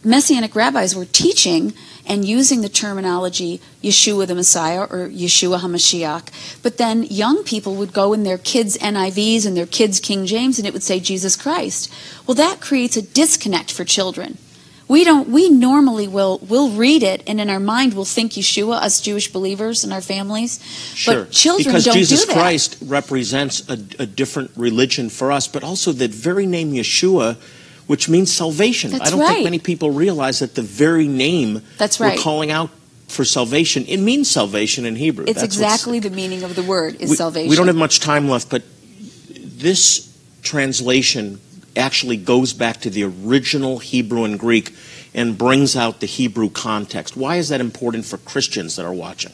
Messianic 0.07 0.55
rabbis 0.55 0.95
were 0.95 1.05
teaching 1.05 1.75
and 2.07 2.25
using 2.25 2.61
the 2.61 2.69
terminology 2.69 3.61
Yeshua 3.83 4.27
the 4.29 4.37
Messiah 4.37 4.83
or 4.83 5.09
Yeshua 5.09 5.59
HaMashiach. 5.59 6.63
But 6.63 6.79
then 6.79 7.03
young 7.03 7.43
people 7.43 7.75
would 7.75 7.93
go 7.93 8.13
in 8.13 8.23
their 8.23 8.39
kids' 8.39 8.79
NIVs 8.79 9.45
and 9.45 9.57
their 9.57 9.67
kids' 9.67 9.99
King 9.99 10.25
James 10.25 10.59
and 10.59 10.67
it 10.67 10.73
would 10.73 10.85
say 10.85 11.01
Jesus 11.01 11.35
Christ. 11.35 11.93
Well, 12.27 12.37
that 12.37 12.61
creates 12.61 12.97
a 12.97 13.03
disconnect 13.03 13.73
for 13.73 13.85
children. 13.85 14.39
We 14.89 15.03
don't. 15.03 15.29
We 15.29 15.51
normally 15.51 16.07
will 16.07 16.39
will 16.39 16.71
read 16.71 17.03
it, 17.03 17.25
and 17.27 17.41
in 17.41 17.51
our 17.51 17.59
mind 17.59 17.95
we'll 17.95 18.05
think 18.05 18.33
Yeshua, 18.33 18.77
us 18.77 19.01
Jewish 19.01 19.33
believers 19.33 19.83
and 19.83 19.93
our 19.93 20.01
families. 20.01 20.63
Sure. 20.95 21.25
But 21.25 21.33
children 21.33 21.67
because 21.67 21.87
don't 21.87 21.95
Jesus 21.95 22.21
do 22.21 22.27
that. 22.27 22.35
Christ 22.35 22.79
represents 22.81 23.69
a, 23.69 23.73
a 23.99 24.07
different 24.07 24.53
religion 24.55 25.09
for 25.09 25.33
us, 25.33 25.49
but 25.49 25.65
also 25.65 25.91
the 25.91 26.07
very 26.07 26.47
name 26.47 26.73
Yeshua, 26.73 27.37
which 27.87 28.09
means 28.09 28.33
salvation. 28.33 28.91
That's 28.91 29.09
I 29.09 29.11
don't 29.11 29.21
right. 29.21 29.35
think 29.35 29.45
many 29.45 29.59
people 29.59 29.91
realize 29.91 30.41
that 30.41 30.55
the 30.55 30.63
very 30.63 31.07
name 31.07 31.63
That's 31.79 32.01
right. 32.01 32.17
we're 32.17 32.23
calling 32.23 32.51
out 32.51 32.71
for 33.09 33.25
salvation, 33.25 33.85
it 33.87 33.99
means 33.99 34.29
salvation 34.29 34.85
in 34.85 34.97
Hebrew. 34.97 35.25
It's 35.29 35.41
That's 35.41 35.45
exactly 35.45 36.01
the 36.01 36.11
meaning 36.11 36.43
of 36.43 36.57
the 36.57 36.63
word 36.63 36.97
is 37.01 37.11
we, 37.11 37.17
salvation. 37.17 37.49
We 37.49 37.57
don't 37.57 37.69
have 37.69 37.77
much 37.77 38.01
time 38.01 38.29
left, 38.29 38.51
but 38.51 38.65
this 39.31 40.17
translation 40.43 41.41
actually 41.77 42.17
goes 42.17 42.53
back 42.53 42.81
to 42.81 42.91
the 42.91 43.05
original 43.05 43.79
Hebrew 43.79 44.25
and 44.25 44.39
Greek 44.39 44.75
and 45.15 45.39
brings 45.39 45.77
out 45.77 46.01
the 46.01 46.07
Hebrew 46.07 46.51
context. 46.51 47.17
Why 47.17 47.37
is 47.37 47.49
that 47.51 47.61
important 47.61 48.05
for 48.05 48.19
Christians 48.19 48.77
that 48.77 48.85
are 48.85 48.93
watching? 48.93 49.33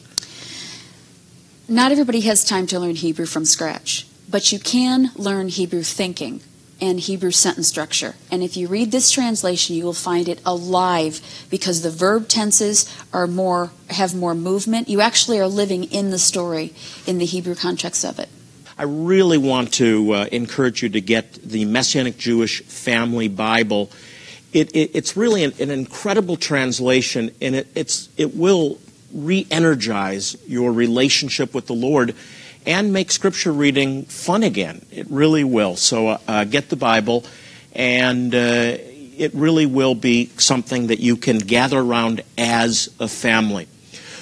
Not 1.69 1.93
everybody 1.93 2.21
has 2.21 2.45
time 2.45 2.67
to 2.69 2.79
learn 2.79 2.97
Hebrew 2.97 3.27
from 3.27 3.45
scratch, 3.45 4.07
but 4.29 4.53
you 4.53 4.59
can 4.59 5.11
learn 5.17 5.49
Hebrew 5.49 5.83
thinking 5.83 6.43
and 6.83 6.99
Hebrew 6.99 7.31
sentence 7.31 7.68
structure. 7.68 8.16
And 8.33 8.42
if 8.42 8.57
you 8.57 8.66
read 8.66 8.90
this 8.90 9.12
translation, 9.12 9.77
you 9.77 9.85
will 9.85 9.92
find 9.92 10.29
it 10.29 10.42
alive 10.45 11.21
because 11.49 11.83
the 11.83 11.90
verb 11.90 12.27
tenses 12.27 12.92
are 13.12 13.29
more 13.29 13.71
have 13.88 14.16
more 14.16 14.35
movement. 14.35 14.88
You 14.88 15.01
actually 15.01 15.38
are 15.38 15.47
living 15.47 15.85
in 15.85 16.11
the 16.11 16.18
story 16.18 16.75
in 17.07 17.18
the 17.18 17.25
Hebrew 17.25 17.55
context 17.55 18.05
of 18.05 18.18
it. 18.18 18.29
I 18.77 18.83
really 18.83 19.38
want 19.38 19.73
to 19.75 20.12
uh, 20.12 20.27
encourage 20.33 20.83
you 20.83 20.88
to 20.88 21.01
get 21.01 21.35
the 21.35 21.64
Messianic 21.64 22.18
Jewish 22.18 22.62
Family 22.64 23.29
Bible. 23.29 23.90
It, 24.53 24.75
it, 24.75 24.90
it's 24.95 25.16
really 25.16 25.45
an, 25.45 25.53
an 25.61 25.71
incredible 25.71 26.37
translation, 26.37 27.31
and 27.40 27.55
it, 27.55 28.09
it 28.16 28.35
will 28.35 28.79
re 29.12 29.47
energize 29.53 30.37
your 30.49 30.73
relationship 30.73 31.55
with 31.55 31.68
the 31.68 31.75
Lord 31.75 32.16
and 32.66 32.92
make 32.92 33.11
Scripture 33.11 33.53
reading 33.53 34.05
fun 34.05 34.42
again. 34.42 34.85
It 34.90 35.07
really 35.11 35.44
will. 35.44 35.77
So 35.77 36.09
uh, 36.09 36.18
uh, 36.29 36.44
get 36.44 36.68
the 36.68 36.77
Bible, 36.77 37.25
and 37.75 38.35
uh, 38.35 38.77
it 39.16 39.33
really 39.35 39.66
will 39.66 39.94
be 39.94 40.31
something 40.38 40.88
that 40.88 41.01
you 41.01 41.16
can 41.16 41.38
gather 41.38 41.79
around 41.79 42.22
as 42.37 42.94
a 42.98 43.09
family. 43.09 43.68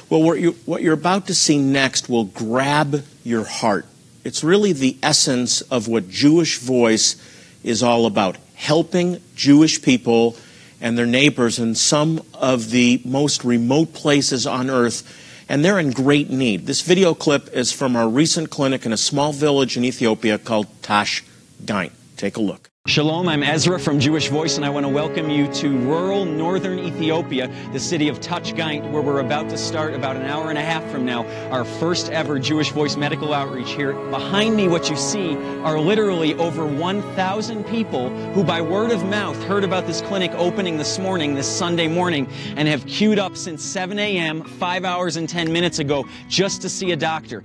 Well, 0.08 0.22
what, 0.22 0.40
you, 0.40 0.52
what 0.66 0.82
you're 0.82 0.94
about 0.94 1.28
to 1.28 1.34
see 1.34 1.58
next 1.58 2.08
will 2.08 2.24
grab 2.24 3.04
your 3.22 3.44
heart. 3.44 3.86
It's 4.24 4.42
really 4.42 4.72
the 4.72 4.98
essence 5.02 5.60
of 5.62 5.88
what 5.88 6.08
Jewish 6.08 6.58
Voice 6.58 7.16
is 7.62 7.82
all 7.82 8.06
about 8.06 8.36
helping 8.54 9.22
Jewish 9.34 9.80
people 9.80 10.36
and 10.80 10.96
their 10.96 11.06
neighbors 11.06 11.58
in 11.58 11.74
some 11.74 12.22
of 12.34 12.70
the 12.70 13.00
most 13.04 13.44
remote 13.44 13.94
places 13.94 14.46
on 14.46 14.68
earth, 14.68 15.02
and 15.50 15.64
they're 15.64 15.80
in 15.80 15.90
great 15.90 16.30
need. 16.30 16.66
This 16.66 16.80
video 16.80 17.12
clip 17.12 17.48
is 17.52 17.72
from 17.72 17.96
our 17.96 18.08
recent 18.08 18.50
clinic 18.50 18.86
in 18.86 18.92
a 18.92 18.96
small 18.96 19.32
village 19.32 19.76
in 19.76 19.84
Ethiopia 19.84 20.38
called 20.38 20.68
Tash 20.80 21.24
Gaint. 21.64 21.92
Take 22.16 22.36
a 22.36 22.40
look. 22.40 22.69
Shalom, 22.90 23.28
I'm 23.28 23.44
Ezra 23.44 23.78
from 23.78 24.00
Jewish 24.00 24.30
Voice, 24.30 24.56
and 24.56 24.66
I 24.66 24.68
want 24.68 24.82
to 24.82 24.88
welcome 24.88 25.30
you 25.30 25.46
to 25.54 25.78
rural 25.78 26.24
northern 26.24 26.80
Ethiopia, 26.80 27.48
the 27.72 27.78
city 27.78 28.08
of 28.08 28.18
Touchgaint, 28.18 28.90
where 28.90 29.00
we're 29.00 29.20
about 29.20 29.48
to 29.50 29.56
start 29.56 29.94
about 29.94 30.16
an 30.16 30.22
hour 30.22 30.50
and 30.50 30.58
a 30.58 30.60
half 30.60 30.82
from 30.90 31.04
now 31.04 31.24
our 31.52 31.64
first 31.64 32.10
ever 32.10 32.40
Jewish 32.40 32.72
Voice 32.72 32.96
medical 32.96 33.32
outreach 33.32 33.70
here. 33.70 33.92
Behind 34.10 34.56
me, 34.56 34.66
what 34.66 34.90
you 34.90 34.96
see 34.96 35.36
are 35.62 35.78
literally 35.78 36.34
over 36.34 36.66
1,000 36.66 37.62
people 37.66 38.10
who, 38.32 38.42
by 38.42 38.60
word 38.60 38.90
of 38.90 39.04
mouth, 39.04 39.40
heard 39.44 39.62
about 39.62 39.86
this 39.86 40.00
clinic 40.00 40.32
opening 40.32 40.76
this 40.76 40.98
morning, 40.98 41.36
this 41.36 41.46
Sunday 41.46 41.86
morning, 41.86 42.26
and 42.56 42.66
have 42.66 42.84
queued 42.86 43.20
up 43.20 43.36
since 43.36 43.62
7 43.64 44.00
a.m., 44.00 44.42
5 44.42 44.84
hours 44.84 45.14
and 45.14 45.28
10 45.28 45.52
minutes 45.52 45.78
ago, 45.78 46.08
just 46.26 46.60
to 46.62 46.68
see 46.68 46.90
a 46.90 46.96
doctor. 46.96 47.44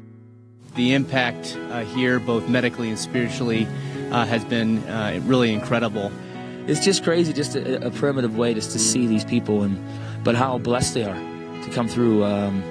the 0.73 0.93
impact 0.93 1.55
uh, 1.69 1.85
here, 1.85 2.19
both 2.19 2.49
medically 2.49 2.89
and 2.89 2.97
spiritually, 2.99 3.67
uh, 4.11 4.25
has 4.25 4.43
been 4.45 4.79
uh, 4.87 5.19
really 5.23 5.53
incredible. 5.53 6.11
It's 6.67 6.83
just 6.83 7.03
crazy, 7.03 7.33
just 7.33 7.55
a, 7.55 7.87
a 7.87 7.91
primitive 7.91 8.37
way 8.37 8.53
just 8.53 8.71
to 8.71 8.79
see 8.79 9.07
these 9.07 9.23
people 9.23 9.63
and 9.63 9.79
but 10.23 10.35
how 10.35 10.57
blessed 10.57 10.95
they 10.95 11.03
are 11.03 11.13
to 11.63 11.69
come 11.71 11.87
through 11.87 12.23
um, 12.23 12.63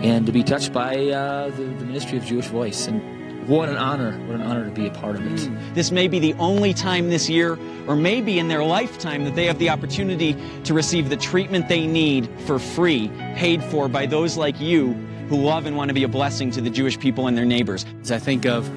and 0.00 0.26
to 0.26 0.32
be 0.32 0.42
touched 0.42 0.72
by 0.72 0.96
uh, 1.08 1.50
the, 1.50 1.64
the 1.64 1.84
ministry 1.84 2.16
of 2.16 2.24
Jewish 2.24 2.46
Voice. 2.46 2.86
And 2.86 3.48
what 3.48 3.68
an 3.68 3.76
honor, 3.76 4.12
what 4.26 4.36
an 4.36 4.42
honor 4.42 4.64
to 4.64 4.70
be 4.70 4.86
a 4.86 4.90
part 4.90 5.16
of 5.16 5.26
it. 5.26 5.74
This 5.74 5.90
may 5.90 6.06
be 6.06 6.20
the 6.20 6.34
only 6.34 6.72
time 6.72 7.10
this 7.10 7.28
year, 7.28 7.58
or 7.88 7.96
maybe 7.96 8.38
in 8.38 8.48
their 8.48 8.62
lifetime, 8.62 9.24
that 9.24 9.34
they 9.34 9.46
have 9.46 9.58
the 9.58 9.70
opportunity 9.70 10.36
to 10.64 10.72
receive 10.72 11.08
the 11.08 11.16
treatment 11.16 11.68
they 11.68 11.86
need 11.86 12.28
for 12.46 12.58
free, 12.58 13.08
paid 13.34 13.64
for 13.64 13.88
by 13.88 14.06
those 14.06 14.36
like 14.36 14.60
you 14.60 14.92
who 15.28 15.36
love 15.36 15.66
and 15.66 15.76
want 15.76 15.88
to 15.88 15.94
be 15.94 16.04
a 16.04 16.08
blessing 16.08 16.50
to 16.52 16.60
the 16.60 16.70
Jewish 16.70 16.98
people 16.98 17.26
and 17.26 17.36
their 17.36 17.44
neighbors. 17.44 17.86
As 18.02 18.12
I 18.12 18.18
think 18.18 18.46
of, 18.46 18.68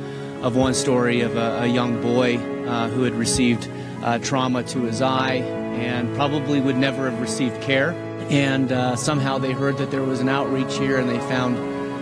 of 0.44 0.58
one 0.58 0.74
story 0.74 1.22
of 1.22 1.38
a, 1.38 1.62
a 1.62 1.68
young 1.68 2.02
boy 2.02 2.38
uh, 2.68 2.90
who 2.90 3.04
had 3.04 3.14
received 3.14 3.70
uh, 4.04 4.20
trauma 4.20 4.62
to 4.64 4.82
his 4.82 5.02
eye 5.02 5.36
and 5.36 6.14
probably 6.16 6.60
would 6.60 6.76
never 6.76 7.10
have 7.10 7.20
received 7.22 7.60
care. 7.62 7.92
And 8.30 8.72
uh, 8.72 8.98
somehow 8.98 9.38
they 9.38 9.54
heard 9.54 9.78
that 9.78 9.90
there 9.90 10.04
was 10.04 10.20
an 10.20 10.28
outreach 10.28 10.78
here 10.78 10.98
and 10.98 11.10
they 11.10 11.20
found 11.20 11.58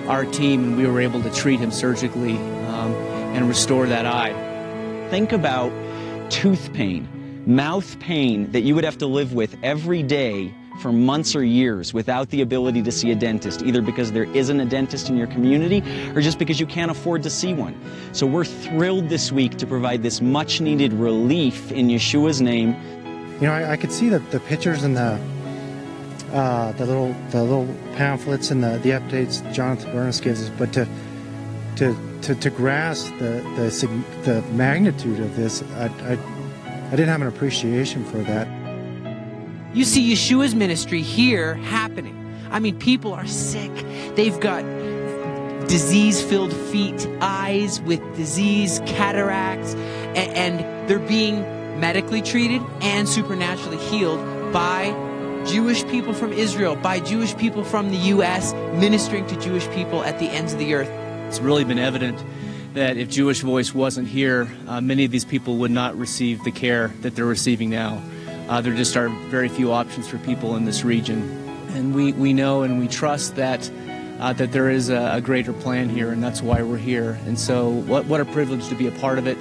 our 0.10 0.26
team 0.26 0.64
and 0.64 0.78
we 0.78 0.88
were 0.88 1.00
able 1.00 1.22
to 1.22 1.30
treat 1.30 1.60
him 1.60 1.72
surgically 1.72 2.36
um, 2.36 2.94
and 3.36 3.48
restore 3.48 3.86
that 3.86 4.08
eye. 4.08 4.34
Think 5.12 5.32
about 5.32 5.72
tooth 6.32 6.74
pain, 6.74 7.08
mouth 7.46 8.00
pain 8.00 8.52
that 8.54 8.62
you 8.62 8.74
would 8.74 8.84
have 8.84 8.98
to 8.98 9.08
live 9.08 9.34
with 9.34 9.56
every 9.62 10.02
day 10.02 10.52
for 10.82 10.92
months 10.92 11.36
or 11.36 11.44
years 11.44 11.94
without 11.94 12.30
the 12.30 12.42
ability 12.42 12.82
to 12.82 12.92
see 12.92 13.12
a 13.12 13.16
dentist, 13.16 13.62
either 13.62 13.82
because 13.82 14.12
there 14.12 14.26
isn't 14.36 14.60
a 14.60 14.66
dentist 14.66 15.10
in 15.10 15.16
your 15.16 15.28
community 15.28 15.84
or 16.16 16.22
just 16.22 16.40
because 16.40 16.60
you 16.60 16.66
can't 16.66 16.92
afford 16.92 17.24
to 17.24 17.30
see 17.30 17.54
one. 17.54 17.80
So 18.14 18.26
we're 18.26 18.46
thrilled 18.46 19.10
this 19.10 19.32
week 19.32 19.58
to 19.58 19.68
provide 19.68 20.04
this 20.04 20.22
much 20.22 20.60
needed 20.60 20.92
relief 20.94 21.72
in 21.72 21.88
Yeshua's 21.88 22.42
name. 22.42 22.76
You 23.36 23.48
know, 23.48 23.54
I, 23.54 23.74
I 23.74 23.78
could 23.78 23.92
see 23.92 24.10
the, 24.10 24.20
the 24.20 24.40
pictures 24.40 24.84
and 24.84 24.98
the 24.98 25.20
uh, 26.34 26.72
the 26.74 26.86
little 26.86 27.14
the 27.32 27.44
little 27.44 27.68
pamphlets 27.96 28.52
and 28.52 28.64
the, 28.64 28.78
the 28.80 28.92
updates 28.92 29.42
Jonathan 29.54 29.92
Bernis 29.92 30.22
gives 30.22 30.44
us, 30.44 30.50
but 30.58 30.72
to 30.74 30.88
to 31.76 31.96
to, 32.22 32.36
to 32.36 32.50
grasp 32.50 33.12
the, 33.18 33.44
the 33.56 34.04
the 34.24 34.42
magnitude 34.54 35.20
of 35.20 35.36
this, 35.36 35.62
I, 35.74 35.86
I 35.86 36.18
I 36.88 36.92
didn't 36.92 37.10
have 37.10 37.22
an 37.22 37.28
appreciation 37.28 38.06
for 38.06 38.20
that. 38.20 38.61
You 39.74 39.86
see 39.86 40.12
Yeshua's 40.12 40.54
ministry 40.54 41.02
here 41.02 41.56
happening. 41.56 42.18
I 42.52 42.60
mean, 42.60 42.78
people 42.78 43.14
are 43.14 43.26
sick. 43.26 43.72
They've 44.16 44.38
got 44.38 44.64
disease 45.70 46.22
filled 46.22 46.54
feet, 46.54 47.08
eyes 47.22 47.80
with 47.82 48.02
disease, 48.18 48.82
cataracts, 48.86 49.74
and, 50.16 50.70
they're 50.90 51.00
being 51.00 51.42
medically 51.80 52.22
treated 52.22 52.62
and 52.82 53.08
supernaturally 53.08 53.78
healed 53.78 54.20
by 54.52 54.90
Jewish 55.48 55.86
people 55.86 56.14
from 56.14 56.34
Israel, 56.34 56.76
by 56.76 57.00
Jewish 57.00 57.38
people 57.38 57.64
from 57.64 57.92
the 57.92 57.98
U.S., 57.98 58.52
ministering 58.74 59.26
to 59.28 59.40
Jewish 59.40 59.66
people 59.70 60.04
at 60.04 60.20
the 60.20 60.26
ends 60.26 60.52
of 60.52 60.60
the 60.60 60.74
earth. 60.74 60.90
It's 61.30 61.40
really 61.40 61.64
been 61.64 61.80
evident 61.80 62.22
that 62.74 62.98
if 62.98 63.10
Jewish 63.10 63.40
Voice 63.40 63.74
wasn't 63.74 64.10
here, 64.10 64.50
uh, 64.68 64.82
many 64.82 65.06
of 65.06 65.12
these 65.12 65.24
people 65.24 65.58
would 65.58 65.72
not 65.72 65.98
receive 65.98 66.44
the 66.44 66.52
care 66.52 66.90
that 67.02 67.16
they're 67.16 67.24
receiving 67.24 67.70
now. 67.70 68.02
Uh, 68.52 68.60
there 68.60 68.74
just 68.74 68.98
are 68.98 69.08
very 69.30 69.48
few 69.48 69.72
options 69.72 70.10
for 70.10 70.18
people 70.18 70.58
in 70.58 70.66
this 70.66 70.84
region. 70.84 71.22
And 71.70 71.96
we, 71.96 72.12
we 72.12 72.34
know 72.34 72.64
and 72.64 72.80
we 72.80 72.90
trust 72.90 73.38
that, 73.38 73.72
uh, 74.20 74.34
that 74.34 74.52
there 74.52 74.70
is 74.70 74.90
a, 74.90 75.14
a, 75.14 75.22
greater 75.22 75.54
plan 75.54 75.88
here, 75.88 76.12
and 76.12 76.22
that's 76.22 76.42
why 76.42 76.62
we're 76.62 76.76
here. 76.76 77.18
And 77.26 77.40
so, 77.40 77.70
what, 77.70 78.08
what 78.08 78.20
a 78.20 78.26
privilege 78.26 78.68
to 78.68 78.76
be 78.76 78.88
a 78.88 78.92
part 78.92 79.18
of 79.20 79.26
it. 79.26 79.38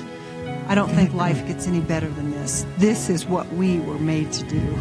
I 0.68 0.77
don't 0.77 0.90
think 0.90 1.12
life 1.12 1.44
gets 1.49 1.66
any 1.66 1.81
better 1.81 2.09
than 2.09 2.31
this. 2.31 2.64
This 2.79 3.11
is 3.11 3.27
what 3.27 3.53
we 3.55 3.81
were 3.81 3.99
made 3.99 4.31
to 4.31 4.44
do. 4.44 4.79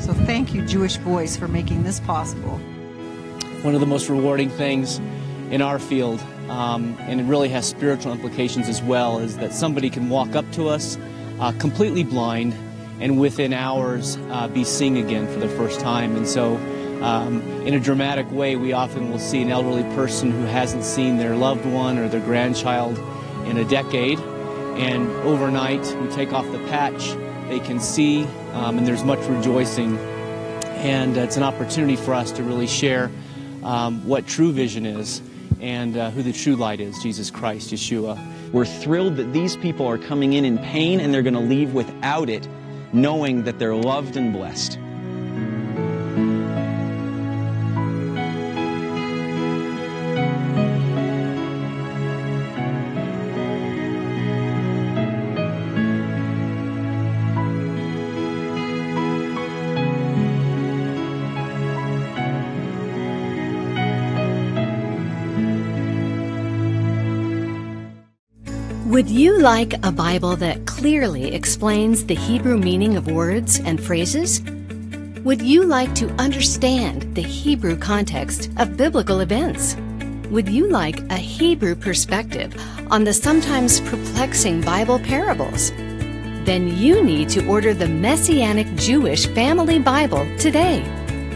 So, 0.00 0.12
thank 0.12 0.52
you, 0.52 0.66
Jewish 0.66 0.96
Voice, 0.96 1.36
for 1.36 1.46
making 1.46 1.84
this 1.84 2.00
possible. 2.00 2.58
One 3.62 3.76
of 3.76 3.80
the 3.80 3.86
most 3.86 4.08
rewarding 4.08 4.50
things 4.50 4.98
in 5.52 5.62
our 5.62 5.78
field, 5.78 6.20
um, 6.48 6.96
and 7.02 7.20
it 7.20 7.24
really 7.26 7.50
has 7.50 7.68
spiritual 7.68 8.10
implications 8.10 8.68
as 8.68 8.82
well, 8.82 9.20
is 9.20 9.36
that 9.36 9.52
somebody 9.52 9.88
can 9.88 10.08
walk 10.10 10.34
up 10.34 10.50
to 10.54 10.68
us 10.68 10.98
uh, 11.38 11.52
completely 11.60 12.02
blind 12.02 12.56
and 13.02 13.18
within 13.18 13.52
hours 13.52 14.16
uh, 14.30 14.46
be 14.46 14.62
seeing 14.62 14.96
again 14.96 15.26
for 15.26 15.40
the 15.40 15.48
first 15.48 15.80
time. 15.80 16.14
And 16.14 16.26
so, 16.26 16.54
um, 17.02 17.42
in 17.66 17.74
a 17.74 17.80
dramatic 17.80 18.30
way, 18.30 18.54
we 18.54 18.72
often 18.72 19.10
will 19.10 19.18
see 19.18 19.42
an 19.42 19.50
elderly 19.50 19.82
person 19.96 20.30
who 20.30 20.44
hasn't 20.44 20.84
seen 20.84 21.16
their 21.16 21.34
loved 21.34 21.66
one 21.66 21.98
or 21.98 22.08
their 22.08 22.20
grandchild 22.20 22.96
in 23.48 23.58
a 23.58 23.64
decade. 23.64 24.20
And 24.20 25.10
overnight, 25.26 25.84
we 26.00 26.08
take 26.10 26.32
off 26.32 26.50
the 26.52 26.60
patch, 26.68 27.10
they 27.48 27.58
can 27.58 27.80
see, 27.80 28.22
um, 28.52 28.78
and 28.78 28.86
there's 28.86 29.02
much 29.02 29.18
rejoicing. 29.26 29.98
And 30.78 31.16
it's 31.16 31.36
an 31.36 31.42
opportunity 31.42 31.96
for 31.96 32.14
us 32.14 32.30
to 32.32 32.44
really 32.44 32.68
share 32.68 33.10
um, 33.64 34.06
what 34.06 34.28
true 34.28 34.52
vision 34.52 34.86
is 34.86 35.20
and 35.60 35.96
uh, 35.96 36.12
who 36.12 36.22
the 36.22 36.32
true 36.32 36.54
light 36.54 36.80
is 36.80 37.02
Jesus 37.02 37.32
Christ, 37.32 37.72
Yeshua. 37.72 38.16
We're 38.52 38.64
thrilled 38.64 39.16
that 39.16 39.32
these 39.32 39.56
people 39.56 39.88
are 39.88 39.98
coming 39.98 40.34
in 40.34 40.44
in 40.44 40.58
pain 40.58 41.00
and 41.00 41.12
they're 41.12 41.22
going 41.22 41.34
to 41.34 41.40
leave 41.40 41.74
without 41.74 42.30
it 42.30 42.46
knowing 42.92 43.42
that 43.44 43.58
they're 43.58 43.74
loved 43.74 44.16
and 44.16 44.32
blessed. 44.32 44.78
Would 69.02 69.10
you 69.10 69.40
like 69.40 69.74
a 69.84 69.90
Bible 69.90 70.36
that 70.36 70.64
clearly 70.64 71.34
explains 71.34 72.04
the 72.04 72.14
Hebrew 72.14 72.56
meaning 72.56 72.96
of 72.96 73.10
words 73.10 73.58
and 73.58 73.82
phrases? 73.82 74.40
Would 75.24 75.42
you 75.42 75.64
like 75.64 75.92
to 75.96 76.08
understand 76.20 77.12
the 77.16 77.22
Hebrew 77.22 77.76
context 77.76 78.48
of 78.58 78.76
biblical 78.76 79.18
events? 79.18 79.74
Would 80.30 80.48
you 80.48 80.68
like 80.68 81.00
a 81.10 81.16
Hebrew 81.16 81.74
perspective 81.74 82.54
on 82.92 83.02
the 83.02 83.12
sometimes 83.12 83.80
perplexing 83.80 84.60
Bible 84.60 85.00
parables? 85.00 85.72
Then 86.46 86.68
you 86.78 87.02
need 87.02 87.28
to 87.30 87.44
order 87.48 87.74
the 87.74 87.88
Messianic 87.88 88.72
Jewish 88.76 89.26
Family 89.26 89.80
Bible 89.80 90.24
today. 90.38 90.84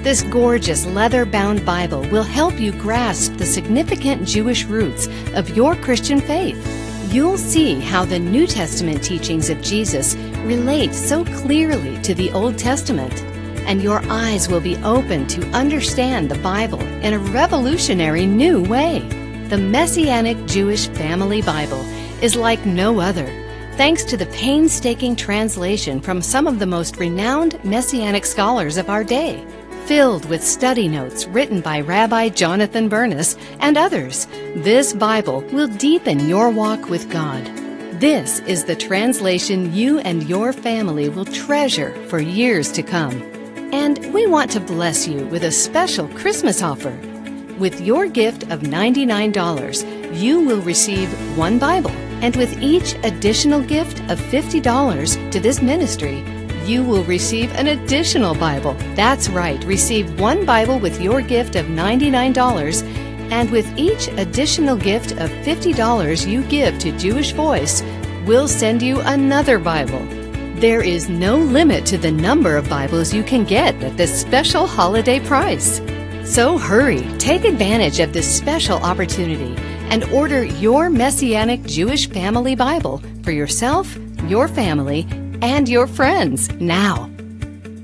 This 0.05 0.23
gorgeous 0.23 0.87
leather 0.87 1.27
bound 1.27 1.67
Bible 1.67 2.03
will 2.11 2.23
help 2.23 2.61
you 2.61 2.71
grasp 2.71 3.39
the 3.39 3.45
significant 3.45 4.25
Jewish 4.25 4.65
roots 4.67 5.09
of 5.35 5.57
your 5.57 5.75
Christian 5.75 6.21
faith. 6.21 6.76
You'll 7.11 7.39
see 7.39 7.79
how 7.79 8.05
the 8.05 8.19
New 8.19 8.47
Testament 8.49 9.03
teachings 9.03 9.49
of 9.49 9.63
Jesus 9.63 10.17
relate 10.45 10.93
so 10.93 11.25
clearly 11.25 12.03
to 12.03 12.15
the 12.15 12.33
Old 12.33 12.59
Testament, 12.59 13.15
and 13.67 13.81
your 13.81 14.03
eyes 14.11 14.49
will 14.49 14.61
be 14.61 14.77
open 14.79 15.27
to 15.29 15.47
understand 15.51 16.29
the 16.29 16.39
Bible 16.41 16.81
in 16.81 17.15
a 17.15 17.19
revolutionary 17.19 18.27
new 18.27 18.63
way. 18.63 18.99
The 19.49 19.57
Messianic 19.57 20.47
Jewish 20.47 20.89
Family 20.89 21.43
Bible 21.43 21.81
is 22.23 22.35
like 22.35 22.67
no 22.67 23.01
other, 23.01 23.27
thanks 23.77 24.03
to 24.05 24.17
the 24.17 24.27
painstaking 24.27 25.15
translation 25.15 26.01
from 26.01 26.21
some 26.21 26.49
of 26.49 26.59
the 26.59 26.67
most 26.67 26.97
renowned 26.97 27.63
Messianic 27.65 28.27
scholars 28.27 28.77
of 28.77 28.91
our 28.91 29.05
day 29.05 29.47
filled 29.87 30.25
with 30.29 30.43
study 30.43 30.89
notes 30.89 31.27
written 31.27 31.61
by 31.61 31.81
Rabbi 31.81 32.29
Jonathan 32.31 32.89
Bernis 32.89 33.37
and 33.61 33.77
others. 33.77 34.27
This 34.57 34.93
Bible 34.93 35.43
will 35.53 35.69
deepen 35.69 36.29
your 36.29 36.51
walk 36.51 36.91
with 36.91 37.09
God. 37.09 37.45
This 38.01 38.41
is 38.41 38.65
the 38.65 38.75
translation 38.75 39.73
you 39.73 40.01
and 40.01 40.25
your 40.25 40.53
family 40.53 41.09
will 41.09 41.25
treasure 41.25 41.93
for 42.09 42.19
years 42.19 42.73
to 42.73 42.83
come. 42.83 43.23
And 43.73 44.13
we 44.13 44.27
want 44.27 44.51
to 44.53 44.61
bless 44.61 45.07
you 45.07 45.25
with 45.27 45.45
a 45.45 45.53
special 45.53 46.09
Christmas 46.09 46.63
offer. 46.63 46.99
With 47.57 47.81
your 47.81 48.09
gift 48.09 48.43
of 48.51 48.63
$99, 48.63 50.21
you 50.21 50.41
will 50.41 50.63
receive 50.63 51.09
one 51.39 51.61
Bible, 51.61 51.93
and 52.23 52.35
with 52.35 52.61
each 52.61 52.95
additional 53.05 53.61
gift 53.61 54.01
of 54.11 54.19
$50 54.19 55.31
to 55.31 55.41
this 55.41 55.63
ministry, 55.63 56.25
you 56.67 56.83
will 56.83 57.05
receive 57.05 57.53
an 57.55 57.69
additional 57.69 58.35
Bible. 58.35 58.75
That's 58.95 59.29
right, 59.29 59.63
receive 59.65 60.21
one 60.21 60.45
Bible 60.45 60.79
with 60.79 61.01
your 61.01 61.21
gift 61.21 61.57
of 61.57 61.67
$99, 61.67 62.83
and 63.31 63.51
with 63.51 63.67
each 63.79 64.09
additional 64.09 64.77
gift 64.77 65.13
of 65.13 65.31
$50 65.31 66.27
you 66.27 66.43
give 66.45 66.79
to 66.81 66.97
Jewish 66.99 67.33
Voice, 67.33 67.83
we'll 68.27 68.49
send 68.49 68.83
you 68.83 69.01
another 69.01 69.59
Bible. 69.59 70.05
There 70.57 70.83
is 70.83 71.09
no 71.09 71.37
limit 71.37 71.85
to 71.87 71.99
the 71.99 72.11
number 72.11 72.57
of 72.57 72.69
Bibles 72.69 73.13
you 73.13 73.23
can 73.23 73.45
get 73.45 73.75
at 73.83 73.97
this 73.97 74.21
special 74.21 74.67
holiday 74.67 75.21
price. 75.21 75.81
So 76.25 76.59
hurry, 76.59 77.03
take 77.19 77.45
advantage 77.45 78.01
of 78.01 78.13
this 78.13 78.37
special 78.37 78.79
opportunity 78.79 79.55
and 79.91 80.05
order 80.05 80.45
your 80.45 80.91
Messianic 80.91 81.63
Jewish 81.65 82.09
Family 82.09 82.57
Bible 82.57 83.03
for 83.23 83.31
yourself, 83.31 83.97
your 84.27 84.49
family, 84.49 85.07
and 85.43 85.69
your 85.69 85.87
friends 85.87 86.51
now. 86.53 87.11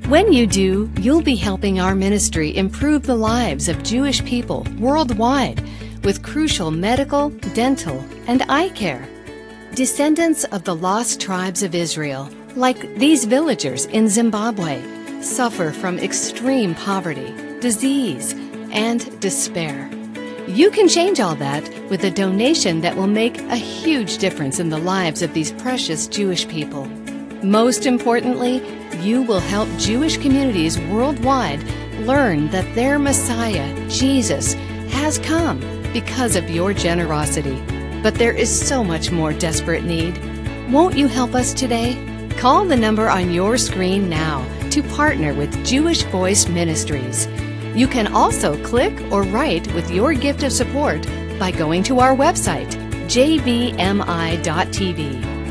When 0.09 0.33
you 0.33 0.47
do, 0.47 0.91
you'll 0.99 1.23
be 1.23 1.37
helping 1.37 1.81
our 1.81 1.95
ministry 1.95 2.57
improve 2.57 3.05
the 3.05 3.15
lives 3.15 3.69
of 3.69 3.83
Jewish 3.83 4.25
people 4.25 4.67
worldwide 4.79 5.63
with 6.05 6.23
crucial 6.23 6.71
medical, 6.71 7.31
dental, 7.55 8.05
and 8.27 8.43
eye 8.49 8.71
care. 8.71 9.09
Descendants 9.75 10.45
of 10.45 10.65
the 10.65 10.75
lost 10.75 11.21
tribes 11.21 11.63
of 11.63 11.75
Israel, 11.75 12.29
like 12.57 12.95
these 12.97 13.25
villagers 13.25 13.87
in 13.87 14.09
Zimbabwe, 14.09 14.83
suffer 15.23 15.71
from 15.71 15.99
extreme 15.99 16.75
poverty, 16.75 17.33
disease, 17.61 18.35
and 18.73 19.21
despair. 19.21 19.89
You 20.49 20.71
can 20.71 20.89
change 20.89 21.21
all 21.21 21.37
that 21.37 21.63
with 21.89 22.05
a 22.05 22.11
donation 22.11 22.81
that 22.81 22.97
will 22.97 23.07
make 23.07 23.39
a 23.43 23.57
huge 23.57 24.19
difference 24.19 24.59
in 24.59 24.69
the 24.69 24.79
lives 24.79 25.23
of 25.23 25.33
these 25.33 25.53
precious 25.53 26.09
Jewish 26.09 26.47
people. 26.49 26.87
Most 27.43 27.87
importantly, 27.87 28.63
you 29.01 29.23
will 29.23 29.41
help 29.41 29.69
Jewish 29.77 30.17
communities 30.17 30.79
worldwide 30.79 31.61
learn 32.07 32.49
that 32.51 32.73
their 32.77 33.01
Messiah, 33.01 33.75
Jesus, 33.89 34.55
has 34.93 35.19
come 35.19 35.59
because 35.93 36.37
of 36.37 36.49
your 36.49 36.73
generosity. 36.73 37.61
But 38.01 38.15
there 38.15 38.33
is 38.33 38.49
so 38.49 38.85
much 38.85 39.11
more 39.11 39.33
desperate 39.33 39.83
need. 39.83 40.21
Won't 40.71 40.97
you 40.97 41.09
help 41.09 41.35
us 41.35 41.53
today? 41.53 41.97
Call 42.39 42.65
the 42.65 42.77
number 42.77 43.09
on 43.09 43.33
your 43.33 43.59
screen 43.59 44.09
now 44.09 44.47
to 44.71 44.81
partner 44.85 45.35
with 45.35 45.67
Jewish 45.67 46.05
Voice 46.05 46.49
Ministries. 46.49 47.27
You 47.75 47.89
can 47.89 48.07
also 48.13 48.63
click 48.65 48.93
or 49.11 49.25
write 49.25 49.67
with 49.75 49.91
your 49.91 50.15
gift 50.15 50.45
of 50.45 50.53
support 50.53 51.05
by 51.41 51.51
going 51.51 51.83
to 51.85 51.99
our 51.99 52.15
website, 52.15 52.71
jvmi.tv, 53.07 53.77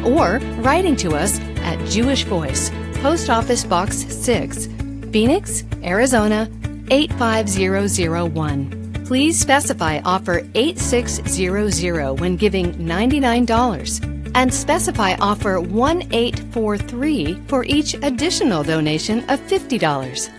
or 0.05 0.39
writing 0.61 0.95
to 0.95 1.15
us 1.15 1.39
at 1.61 1.79
Jewish 1.89 2.23
Voice, 2.23 2.71
Post 2.95 3.29
Office 3.29 3.63
Box 3.63 3.97
6, 3.97 4.67
Phoenix, 5.11 5.63
Arizona 5.83 6.49
85001. 6.89 9.03
Please 9.05 9.39
specify 9.39 10.01
offer 10.05 10.41
8600 10.55 12.19
when 12.19 12.37
giving 12.37 12.73
$99 12.73 14.35
and 14.35 14.53
specify 14.53 15.15
offer 15.19 15.59
1843 15.59 17.41
for 17.47 17.65
each 17.65 17.95
additional 17.95 18.63
donation 18.63 19.19
of 19.29 19.39
$50. 19.41 20.29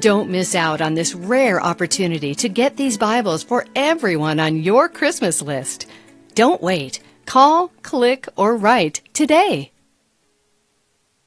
Don't 0.00 0.30
miss 0.30 0.54
out 0.54 0.80
on 0.80 0.94
this 0.94 1.14
rare 1.14 1.62
opportunity 1.62 2.34
to 2.36 2.48
get 2.48 2.76
these 2.76 2.98
Bibles 2.98 3.42
for 3.42 3.66
everyone 3.76 4.40
on 4.40 4.56
your 4.56 4.88
Christmas 4.88 5.42
list. 5.42 5.86
Don't 6.34 6.62
wait. 6.62 7.00
Call, 7.26 7.68
click, 7.82 8.28
or 8.36 8.56
write 8.56 9.02
today. 9.12 9.73